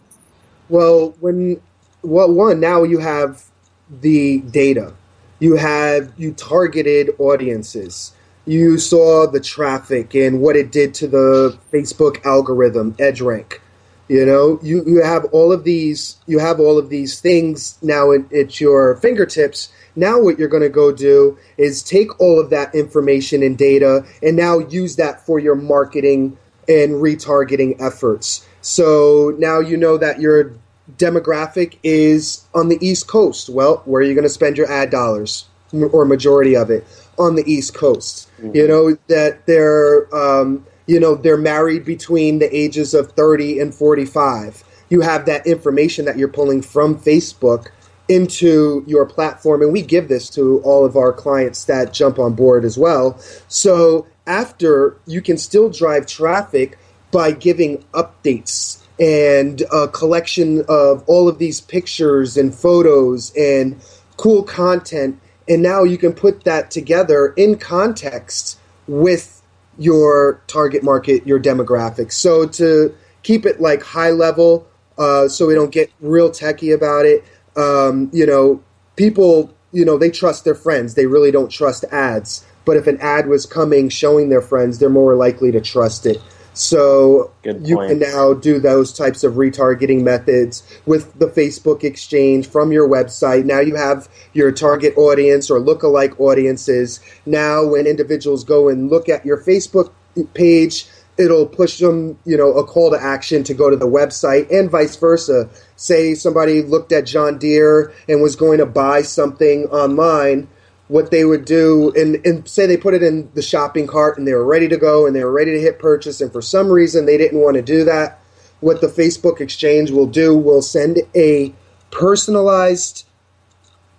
Well, 0.68 1.16
when 1.20 1.62
well, 2.02 2.32
one 2.32 2.60
now 2.60 2.84
you 2.84 3.00
have 3.00 3.46
the 3.90 4.40
data, 4.40 4.94
you 5.40 5.56
have 5.56 6.12
you 6.18 6.34
targeted 6.34 7.12
audiences. 7.20 8.14
You 8.46 8.78
saw 8.78 9.26
the 9.26 9.40
traffic 9.40 10.14
and 10.14 10.40
what 10.40 10.56
it 10.56 10.72
did 10.72 10.94
to 10.96 11.08
the 11.08 11.58
Facebook 11.74 12.24
algorithm, 12.26 12.94
EdgeRank. 12.94 13.60
You 14.08 14.24
know, 14.24 14.60
you, 14.62 14.84
you 14.86 15.02
have 15.04 15.26
all 15.32 15.52
of 15.52 15.64
these 15.64 16.18
you 16.28 16.38
have 16.38 16.60
all 16.60 16.78
of 16.78 16.90
these 16.90 17.20
things 17.20 17.78
now 17.82 18.12
at, 18.12 18.32
at 18.32 18.62
your 18.62 18.98
fingertips. 18.98 19.70
Now 19.96 20.20
what 20.20 20.38
you're 20.38 20.48
going 20.48 20.62
to 20.62 20.70
go 20.70 20.92
do 20.92 21.38
is 21.58 21.82
take 21.82 22.20
all 22.20 22.40
of 22.40 22.52
that 22.52 22.76
information 22.76 23.42
and 23.42 23.58
data 23.58 24.06
and 24.22 24.36
now 24.36 24.60
use 24.60 24.96
that 24.98 25.26
for 25.26 25.40
your 25.40 25.56
marketing 25.56 26.38
and 26.68 26.94
retargeting 26.94 27.82
efforts. 27.82 28.46
So 28.62 29.36
now 29.40 29.60
you 29.60 29.78
know 29.78 29.98
that 29.98 30.20
your 30.20 30.54
demographic 30.98 31.78
is 31.84 32.46
on 32.54 32.70
the 32.70 32.78
East 32.86 33.08
Coast. 33.08 33.50
Well, 33.50 33.82
where 33.86 34.02
are 34.02 34.06
you 34.06 34.14
going 34.14 34.24
to 34.24 34.30
spend 34.30 34.58
your 34.58 34.72
ad 34.72 34.90
dollars 34.90 35.46
or 35.74 36.06
majority 36.06 36.56
of 36.56 36.70
it 36.70 36.86
on 37.18 37.36
the 37.36 37.44
East 37.52 37.74
Coast? 37.74 38.30
You 38.54 38.68
know 38.68 38.98
that 39.08 39.46
they're 39.46 40.14
um, 40.16 40.66
you 40.86 41.00
know 41.00 41.16
they're 41.16 41.38
married 41.38 41.86
between 41.86 42.40
the 42.40 42.56
ages 42.56 42.94
of 42.94 43.12
30 43.14 43.60
and 43.60 43.74
45. 43.74 44.64
You 44.90 45.02
have 45.02 45.26
that 45.26 45.48
information 45.48 46.06
that 46.06 46.18
you're 46.18 46.28
pulling 46.28 46.62
from 46.62 46.98
Facebook 46.98 47.70
into 48.08 48.84
your 48.86 49.06
platform 49.06 49.64
and 49.64 49.74
we 49.74 49.82
give 49.82 50.08
this 50.08 50.30
to 50.30 50.62
all 50.64 50.86
of 50.86 50.96
our 50.96 51.12
clients 51.12 51.66
that 51.66 51.92
jump 51.92 52.20
on 52.20 52.36
board 52.36 52.64
as 52.64 52.78
well. 52.78 53.18
So 53.48 54.06
after 54.28 54.98
you 55.08 55.24
can 55.24 55.38
still 55.38 55.70
drive 55.70 56.06
traffic 56.06 56.78
by 57.12 57.32
giving 57.32 57.80
updates 57.94 58.85
and 59.00 59.62
a 59.72 59.88
collection 59.88 60.64
of 60.70 61.04
all 61.08 61.28
of 61.28 61.38
these 61.38 61.62
pictures 61.62 62.38
and 62.38 62.54
photos 62.54 63.34
and 63.36 63.82
cool 64.18 64.44
content. 64.44 65.20
And 65.48 65.62
now 65.62 65.84
you 65.84 65.98
can 65.98 66.14
put 66.14 66.44
that 66.46 66.72
together 66.72 67.34
in 67.38 67.58
context 67.58 68.58
with 68.88 69.42
your 69.78 70.42
target 70.48 70.84
market, 70.84 71.28
your 71.28 71.40
demographics. 71.40 72.14
So 72.14 72.48
to 72.48 72.96
keep 73.24 73.46
it 73.46 73.60
like 73.60 73.84
high 73.84 74.12
level, 74.12 74.68
uh, 74.98 75.28
so 75.28 75.48
we 75.48 75.54
don't 75.54 75.72
get 75.72 75.92
real 76.00 76.30
techie 76.30 76.74
about 76.74 77.06
it, 77.06 77.24
um, 77.58 78.10
you 78.14 78.26
know, 78.26 78.64
people, 78.96 79.54
you 79.72 79.84
know, 79.84 79.98
they 79.98 80.10
trust 80.10 80.46
their 80.46 80.56
friends. 80.56 80.94
They 80.94 81.06
really 81.06 81.32
don't 81.32 81.52
trust 81.52 81.84
ads. 81.92 82.46
But 82.64 82.78
if 82.78 82.88
an 82.88 82.98
ad 83.02 83.28
was 83.28 83.46
coming 83.46 83.90
showing 83.90 84.30
their 84.30 84.42
friends, 84.42 84.80
they're 84.80 84.90
more 84.90 85.16
likely 85.16 85.52
to 85.52 85.62
trust 85.62 86.06
it. 86.06 86.22
So 86.56 87.32
you 87.44 87.78
can 87.78 88.00
now 88.00 88.34
do 88.34 88.60
those 88.60 88.94
types 88.94 89.24
of 89.24 89.34
retargeting 89.34 90.04
methods 90.04 90.64
with 90.86 91.14
the 91.20 91.28
Facebook 91.28 91.84
exchange 91.84 92.48
from 92.48 92.72
your 92.72 92.88
website. 92.88 93.44
Now 93.44 93.60
you 93.60 93.76
have 93.76 94.08
your 94.34 94.54
target 94.54 94.98
audience 94.98 95.52
or 95.52 95.60
lookalike 95.60 96.18
audiences. 96.20 97.02
Now, 97.26 97.66
when 97.66 97.86
individuals 97.86 98.46
go 98.46 98.70
and 98.70 98.90
look 98.90 99.10
at 99.10 99.26
your 99.26 99.38
Facebook 99.38 99.92
page, 100.34 100.88
it'll 101.18 101.46
push 101.46 101.80
them, 101.80 102.18
you 102.26 102.38
know, 102.38 102.54
a 102.54 102.64
call 102.64 102.90
to 102.92 103.02
action 103.02 103.44
to 103.44 103.54
go 103.54 103.70
to 103.70 103.76
the 103.76 103.88
website 103.88 104.50
and 104.50 104.72
vice 104.72 104.96
versa. 104.96 105.50
Say 105.76 106.16
somebody 106.16 106.62
looked 106.62 106.94
at 106.94 107.06
John 107.06 107.38
Deere 107.38 107.94
and 108.08 108.22
was 108.22 108.36
going 108.38 108.60
to 108.60 108.66
buy 108.66 109.02
something 109.02 109.66
online 109.66 110.48
what 110.88 111.10
they 111.12 111.26
would 111.26 111.46
do 111.46 111.92
and, 111.96 112.24
and 112.26 112.48
say 112.48 112.66
they 112.66 112.78
put 112.78 112.94
it 112.94 113.02
in 113.02 113.30
the 113.34 113.42
shopping 113.42 113.88
cart 113.88 114.18
and 114.18 114.28
they 114.28 114.34
were 114.34 114.46
ready 114.46 114.68
to 114.68 114.78
go 114.78 115.08
and 115.08 115.16
they 115.16 115.24
were 115.24 115.32
ready 115.32 115.52
to 115.52 115.60
hit 115.60 115.80
purchase 115.80 116.22
and 116.22 116.32
for 116.32 116.42
some 116.42 116.70
reason 116.70 117.06
they 117.06 117.18
didn't 117.18 117.40
want 117.40 117.56
to 117.56 117.62
do 117.62 117.84
that 117.84 118.20
what 118.60 118.82
the 118.82 118.88
facebook 118.88 119.42
exchange 119.42 119.90
will 119.90 120.06
do 120.06 120.38
will 120.38 120.62
send 120.62 121.00
a 121.16 121.54
personalized 121.92 123.06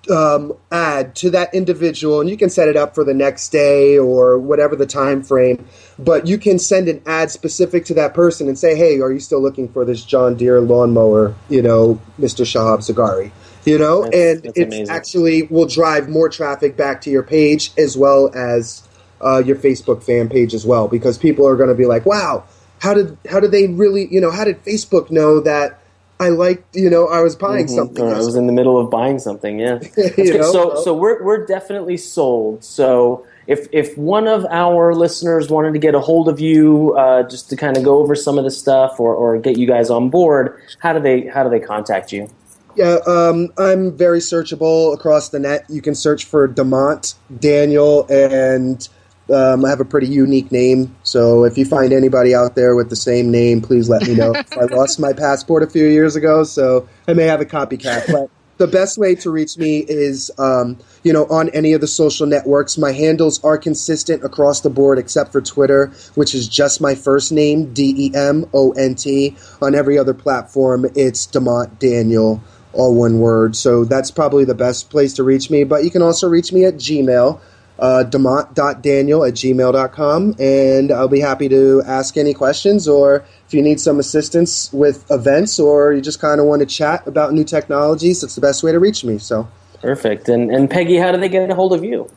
um, 0.08 0.52
ad 0.70 1.16
to 1.16 1.30
that 1.30 1.52
individual 1.52 2.20
and 2.20 2.30
you 2.30 2.36
can 2.36 2.48
set 2.48 2.68
it 2.68 2.76
up 2.76 2.94
for 2.94 3.02
the 3.02 3.14
next 3.14 3.48
day 3.48 3.98
or 3.98 4.38
whatever 4.38 4.76
the 4.76 4.86
time 4.86 5.22
frame 5.22 5.66
but 5.98 6.28
you 6.28 6.38
can 6.38 6.60
send 6.60 6.88
an 6.88 7.02
ad 7.06 7.32
specific 7.32 7.84
to 7.86 7.94
that 7.94 8.14
person 8.14 8.46
and 8.46 8.56
say 8.56 8.76
hey 8.76 9.00
are 9.00 9.10
you 9.10 9.18
still 9.18 9.42
looking 9.42 9.68
for 9.68 9.84
this 9.84 10.04
john 10.04 10.36
deere 10.36 10.60
lawnmower 10.60 11.34
you 11.48 11.60
know 11.60 12.00
mr 12.20 12.46
shahab 12.46 12.78
zagari 12.78 13.32
you 13.66 13.78
know 13.78 14.02
That's- 14.04 14.34
and 14.36 14.42
that's 14.44 14.58
it 14.58 14.66
amazing. 14.68 14.88
actually 14.90 15.42
will 15.44 15.66
drive 15.66 16.08
more 16.08 16.28
traffic 16.28 16.76
back 16.76 17.00
to 17.02 17.10
your 17.10 17.22
page 17.22 17.72
as 17.76 17.96
well 17.96 18.30
as 18.34 18.82
uh, 19.20 19.42
your 19.44 19.56
facebook 19.56 20.02
fan 20.02 20.28
page 20.28 20.54
as 20.54 20.64
well 20.66 20.88
because 20.88 21.18
people 21.18 21.46
are 21.46 21.56
going 21.56 21.68
to 21.68 21.74
be 21.74 21.86
like 21.86 22.06
wow 22.06 22.44
how 22.80 22.94
did 22.94 23.16
how 23.28 23.40
did 23.40 23.50
they 23.50 23.66
really 23.68 24.06
you 24.10 24.20
know 24.20 24.30
how 24.30 24.44
did 24.44 24.62
facebook 24.64 25.10
know 25.10 25.40
that 25.40 25.80
i 26.20 26.28
liked 26.28 26.74
you 26.76 26.88
know 26.90 27.08
i 27.08 27.20
was 27.20 27.34
buying 27.34 27.66
Mhm. 27.66 27.74
something 27.74 28.04
Or 28.04 28.14
I 28.14 28.18
was 28.18 28.36
in 28.36 28.46
the 28.46 28.52
middle 28.52 28.78
of 28.78 28.90
buying 28.90 29.18
something. 29.18 29.58
Yeah. 29.58 29.78
You 30.16 30.38
know, 30.38 30.52
so 30.52 30.74
so- 30.74 30.82
so 30.84 30.94
we're 30.94 31.22
we're 31.24 31.44
definitely 31.46 31.96
sold. 31.98 32.62
So 32.64 33.26
if 33.46 33.68
if 33.72 33.96
one 33.98 34.26
of 34.26 34.44
our 34.50 34.94
listeners 34.94 35.50
wanted 35.50 35.72
to 35.74 35.78
get 35.78 35.94
a 35.94 36.00
hold 36.00 36.28
of 36.28 36.40
you 36.40 36.94
uh, 36.98 37.22
just 37.28 37.48
to 37.50 37.56
kind 37.56 37.76
of 37.76 37.82
go 37.84 37.98
over 37.98 38.14
some 38.14 38.38
of 38.38 38.44
the 38.44 38.50
stuff 38.50 38.98
or, 38.98 39.14
or 39.14 39.38
get 39.38 39.56
you 39.58 39.66
guys 39.66 39.88
on 39.90 40.08
board, 40.10 40.58
how 40.78 40.92
do 40.94 41.00
they 41.00 41.26
how 41.26 41.42
do 41.44 41.50
they 41.50 41.60
contact 41.60 42.12
you? 42.12 42.28
Yeah, 42.76 42.98
um, 43.06 43.52
I'm 43.56 43.96
very 43.96 44.18
searchable 44.18 44.92
across 44.94 45.30
the 45.30 45.38
net. 45.38 45.64
You 45.68 45.80
can 45.80 45.94
search 45.94 46.26
for 46.26 46.46
Demont 46.46 47.14
Daniel, 47.40 48.06
and 48.10 48.86
um, 49.32 49.64
I 49.64 49.70
have 49.70 49.80
a 49.80 49.84
pretty 49.84 50.08
unique 50.08 50.52
name. 50.52 50.94
So 51.02 51.44
if 51.44 51.56
you 51.56 51.64
find 51.64 51.92
anybody 51.92 52.34
out 52.34 52.54
there 52.54 52.76
with 52.76 52.90
the 52.90 52.96
same 52.96 53.30
name, 53.30 53.62
please 53.62 53.88
let 53.88 54.06
me 54.06 54.14
know. 54.14 54.34
I 54.52 54.64
lost 54.66 55.00
my 55.00 55.14
passport 55.14 55.62
a 55.62 55.66
few 55.66 55.86
years 55.86 56.16
ago, 56.16 56.44
so 56.44 56.86
I 57.08 57.14
may 57.14 57.24
have 57.24 57.40
a 57.40 57.46
copycat. 57.46 58.12
But 58.12 58.30
the 58.58 58.66
best 58.66 58.98
way 58.98 59.14
to 59.16 59.30
reach 59.30 59.58
me 59.58 59.78
is, 59.78 60.30
um, 60.38 60.78
you 61.02 61.12
know, 61.12 61.26
on 61.26 61.48
any 61.50 61.72
of 61.72 61.80
the 61.80 61.86
social 61.86 62.26
networks. 62.26 62.78
My 62.78 62.92
handles 62.92 63.42
are 63.44 63.58
consistent 63.58 64.24
across 64.24 64.60
the 64.60 64.70
board, 64.70 64.98
except 64.98 65.32
for 65.32 65.40
Twitter, 65.40 65.92
which 66.14 66.34
is 66.34 66.48
just 66.48 66.80
my 66.80 66.94
first 66.94 67.32
name, 67.32 67.72
D 67.72 67.94
E 67.96 68.12
M 68.14 68.48
O 68.54 68.72
N 68.72 68.94
T. 68.94 69.36
On 69.60 69.74
every 69.74 69.98
other 69.98 70.14
platform, 70.14 70.86
it's 70.94 71.26
Demont 71.26 71.78
Daniel 71.78 72.42
all 72.76 72.94
one 72.94 73.18
word. 73.18 73.56
So 73.56 73.84
that's 73.84 74.10
probably 74.10 74.44
the 74.44 74.54
best 74.54 74.90
place 74.90 75.14
to 75.14 75.22
reach 75.22 75.50
me. 75.50 75.64
But 75.64 75.84
you 75.84 75.90
can 75.90 76.02
also 76.02 76.28
reach 76.28 76.52
me 76.52 76.64
at 76.64 76.74
Gmail, 76.74 77.40
uh, 77.78 78.04
demont.daniel 78.08 79.24
at 79.24 79.34
gmail.com, 79.34 80.36
and 80.38 80.92
I'll 80.92 81.08
be 81.08 81.20
happy 81.20 81.48
to 81.48 81.82
ask 81.86 82.16
any 82.16 82.34
questions 82.34 82.88
or 82.88 83.24
if 83.46 83.54
you 83.54 83.62
need 83.62 83.80
some 83.80 83.98
assistance 83.98 84.72
with 84.72 85.10
events 85.10 85.58
or 85.58 85.92
you 85.92 86.00
just 86.00 86.20
kind 86.20 86.40
of 86.40 86.46
want 86.46 86.60
to 86.60 86.66
chat 86.66 87.06
about 87.06 87.32
new 87.32 87.44
technologies, 87.44 88.20
that's 88.20 88.34
the 88.34 88.40
best 88.40 88.62
way 88.62 88.72
to 88.72 88.80
reach 88.80 89.04
me. 89.04 89.18
So 89.18 89.48
Perfect. 89.80 90.28
And, 90.28 90.50
and 90.50 90.68
Peggy, 90.68 90.96
how 90.96 91.12
do 91.12 91.18
they 91.18 91.28
get 91.28 91.48
a 91.50 91.54
hold 91.54 91.72
of 91.72 91.84
you? 91.84 92.10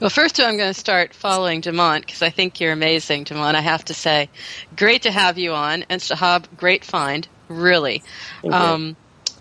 Well, 0.00 0.10
first 0.10 0.38
I'm 0.38 0.58
going 0.58 0.72
to 0.72 0.78
start 0.78 1.14
following 1.14 1.62
Demont 1.62 2.00
because 2.00 2.20
I 2.20 2.28
think 2.28 2.60
you're 2.60 2.72
amazing, 2.72 3.24
Demont. 3.24 3.54
I 3.54 3.60
have 3.60 3.84
to 3.86 3.94
say, 3.94 4.28
great 4.76 5.02
to 5.02 5.10
have 5.10 5.38
you 5.38 5.54
on, 5.54 5.86
and 5.88 6.00
Shahab, 6.00 6.44
great 6.56 6.84
find, 6.84 7.26
really. 7.48 8.02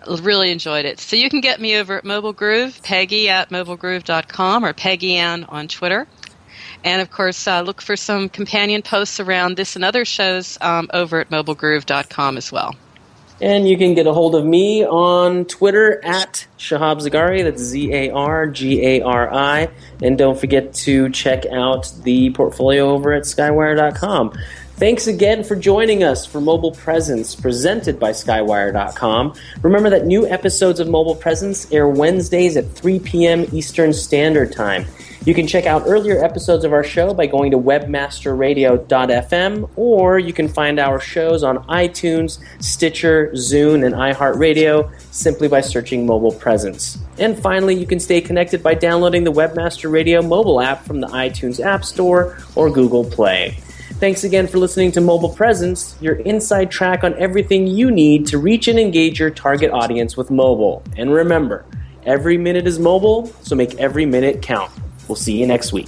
Really 0.07 0.51
enjoyed 0.51 0.85
it. 0.85 0.99
So 0.99 1.15
you 1.15 1.29
can 1.29 1.41
get 1.41 1.59
me 1.59 1.77
over 1.77 1.97
at 1.97 2.05
Mobile 2.05 2.33
Groove, 2.33 2.81
Peggy 2.83 3.29
at 3.29 3.49
mobilegroove.com 3.49 4.65
or 4.65 4.73
Peggy 4.73 5.15
Anne 5.15 5.45
on 5.45 5.67
Twitter. 5.67 6.07
And 6.83 7.01
of 7.01 7.09
course, 7.09 7.47
uh, 7.47 7.61
look 7.61 7.81
for 7.81 7.95
some 7.95 8.29
companion 8.29 8.81
posts 8.81 9.19
around 9.19 9.57
this 9.57 9.75
and 9.75 9.83
other 9.83 10.05
shows 10.05 10.57
um, 10.61 10.89
over 10.93 11.19
at 11.19 11.29
mobilegroove.com 11.29 12.37
as 12.37 12.51
well. 12.51 12.75
And 13.41 13.67
you 13.67 13.77
can 13.77 13.95
get 13.95 14.07
a 14.07 14.13
hold 14.13 14.33
of 14.35 14.45
me 14.45 14.85
on 14.85 15.43
Twitter 15.45 16.03
at 16.05 16.47
Shahab 16.57 17.01
Zargari. 17.01 17.43
That's 17.43 17.61
Z 17.61 17.91
A 17.91 18.09
R 18.11 18.47
G 18.47 18.81
A 18.85 19.01
R 19.01 19.33
I. 19.33 19.67
And 20.01 20.17
don't 20.17 20.39
forget 20.39 20.73
to 20.75 21.09
check 21.09 21.45
out 21.47 21.91
the 22.03 22.29
portfolio 22.31 22.91
over 22.91 23.11
at 23.11 23.23
Skywire.com. 23.23 24.31
Thanks 24.77 25.07
again 25.07 25.45
for 25.45 25.55
joining 25.55 26.03
us 26.03 26.25
for 26.25 26.41
Mobile 26.41 26.73
Presence, 26.73 27.33
presented 27.33 27.97
by 27.97 28.11
Skywire.com. 28.11 29.33
Remember 29.61 29.89
that 29.89 30.05
new 30.05 30.27
episodes 30.27 30.81
of 30.81 30.89
Mobile 30.89 31.15
Presence 31.15 31.71
air 31.71 31.87
Wednesdays 31.87 32.57
at 32.57 32.69
3 32.71 32.99
p.m. 32.99 33.45
Eastern 33.53 33.93
Standard 33.93 34.51
Time. 34.51 34.85
You 35.23 35.33
can 35.33 35.47
check 35.47 35.65
out 35.65 35.83
earlier 35.85 36.21
episodes 36.21 36.65
of 36.65 36.73
our 36.73 36.83
show 36.83 37.13
by 37.13 37.25
going 37.25 37.51
to 37.51 37.57
webmasterradio.fm, 37.57 39.69
or 39.77 40.19
you 40.19 40.33
can 40.33 40.49
find 40.49 40.77
our 40.77 40.99
shows 40.99 41.41
on 41.41 41.63
iTunes, 41.67 42.39
Stitcher, 42.59 43.31
Zune, 43.33 43.85
and 43.85 43.95
iHeartRadio 43.95 44.91
simply 45.13 45.47
by 45.47 45.61
searching 45.61 46.05
Mobile 46.05 46.33
Presence. 46.33 46.97
And 47.17 47.39
finally, 47.39 47.75
you 47.75 47.87
can 47.87 48.01
stay 48.01 48.19
connected 48.19 48.61
by 48.61 48.73
downloading 48.73 49.23
the 49.23 49.31
Webmaster 49.31 49.89
Radio 49.89 50.21
mobile 50.21 50.59
app 50.59 50.83
from 50.83 50.99
the 50.99 51.07
iTunes 51.07 51.63
App 51.63 51.85
Store 51.85 52.37
or 52.55 52.69
Google 52.69 53.05
Play. 53.05 53.57
Thanks 53.97 54.25
again 54.25 54.45
for 54.47 54.57
listening 54.57 54.91
to 54.91 55.01
Mobile 55.01 55.29
Presence, 55.29 55.95
your 56.01 56.15
inside 56.15 56.69
track 56.69 57.05
on 57.05 57.13
everything 57.13 57.65
you 57.65 57.89
need 57.89 58.27
to 58.27 58.37
reach 58.37 58.67
and 58.67 58.77
engage 58.77 59.21
your 59.21 59.29
target 59.29 59.71
audience 59.71 60.17
with 60.17 60.29
mobile. 60.29 60.83
And 60.97 61.13
remember, 61.13 61.65
every 62.03 62.37
minute 62.37 62.67
is 62.67 62.77
mobile, 62.77 63.27
so 63.41 63.55
make 63.55 63.75
every 63.75 64.05
minute 64.05 64.41
count. 64.41 64.69
We'll 65.07 65.15
see 65.15 65.39
you 65.39 65.47
next 65.47 65.71
week. 65.71 65.87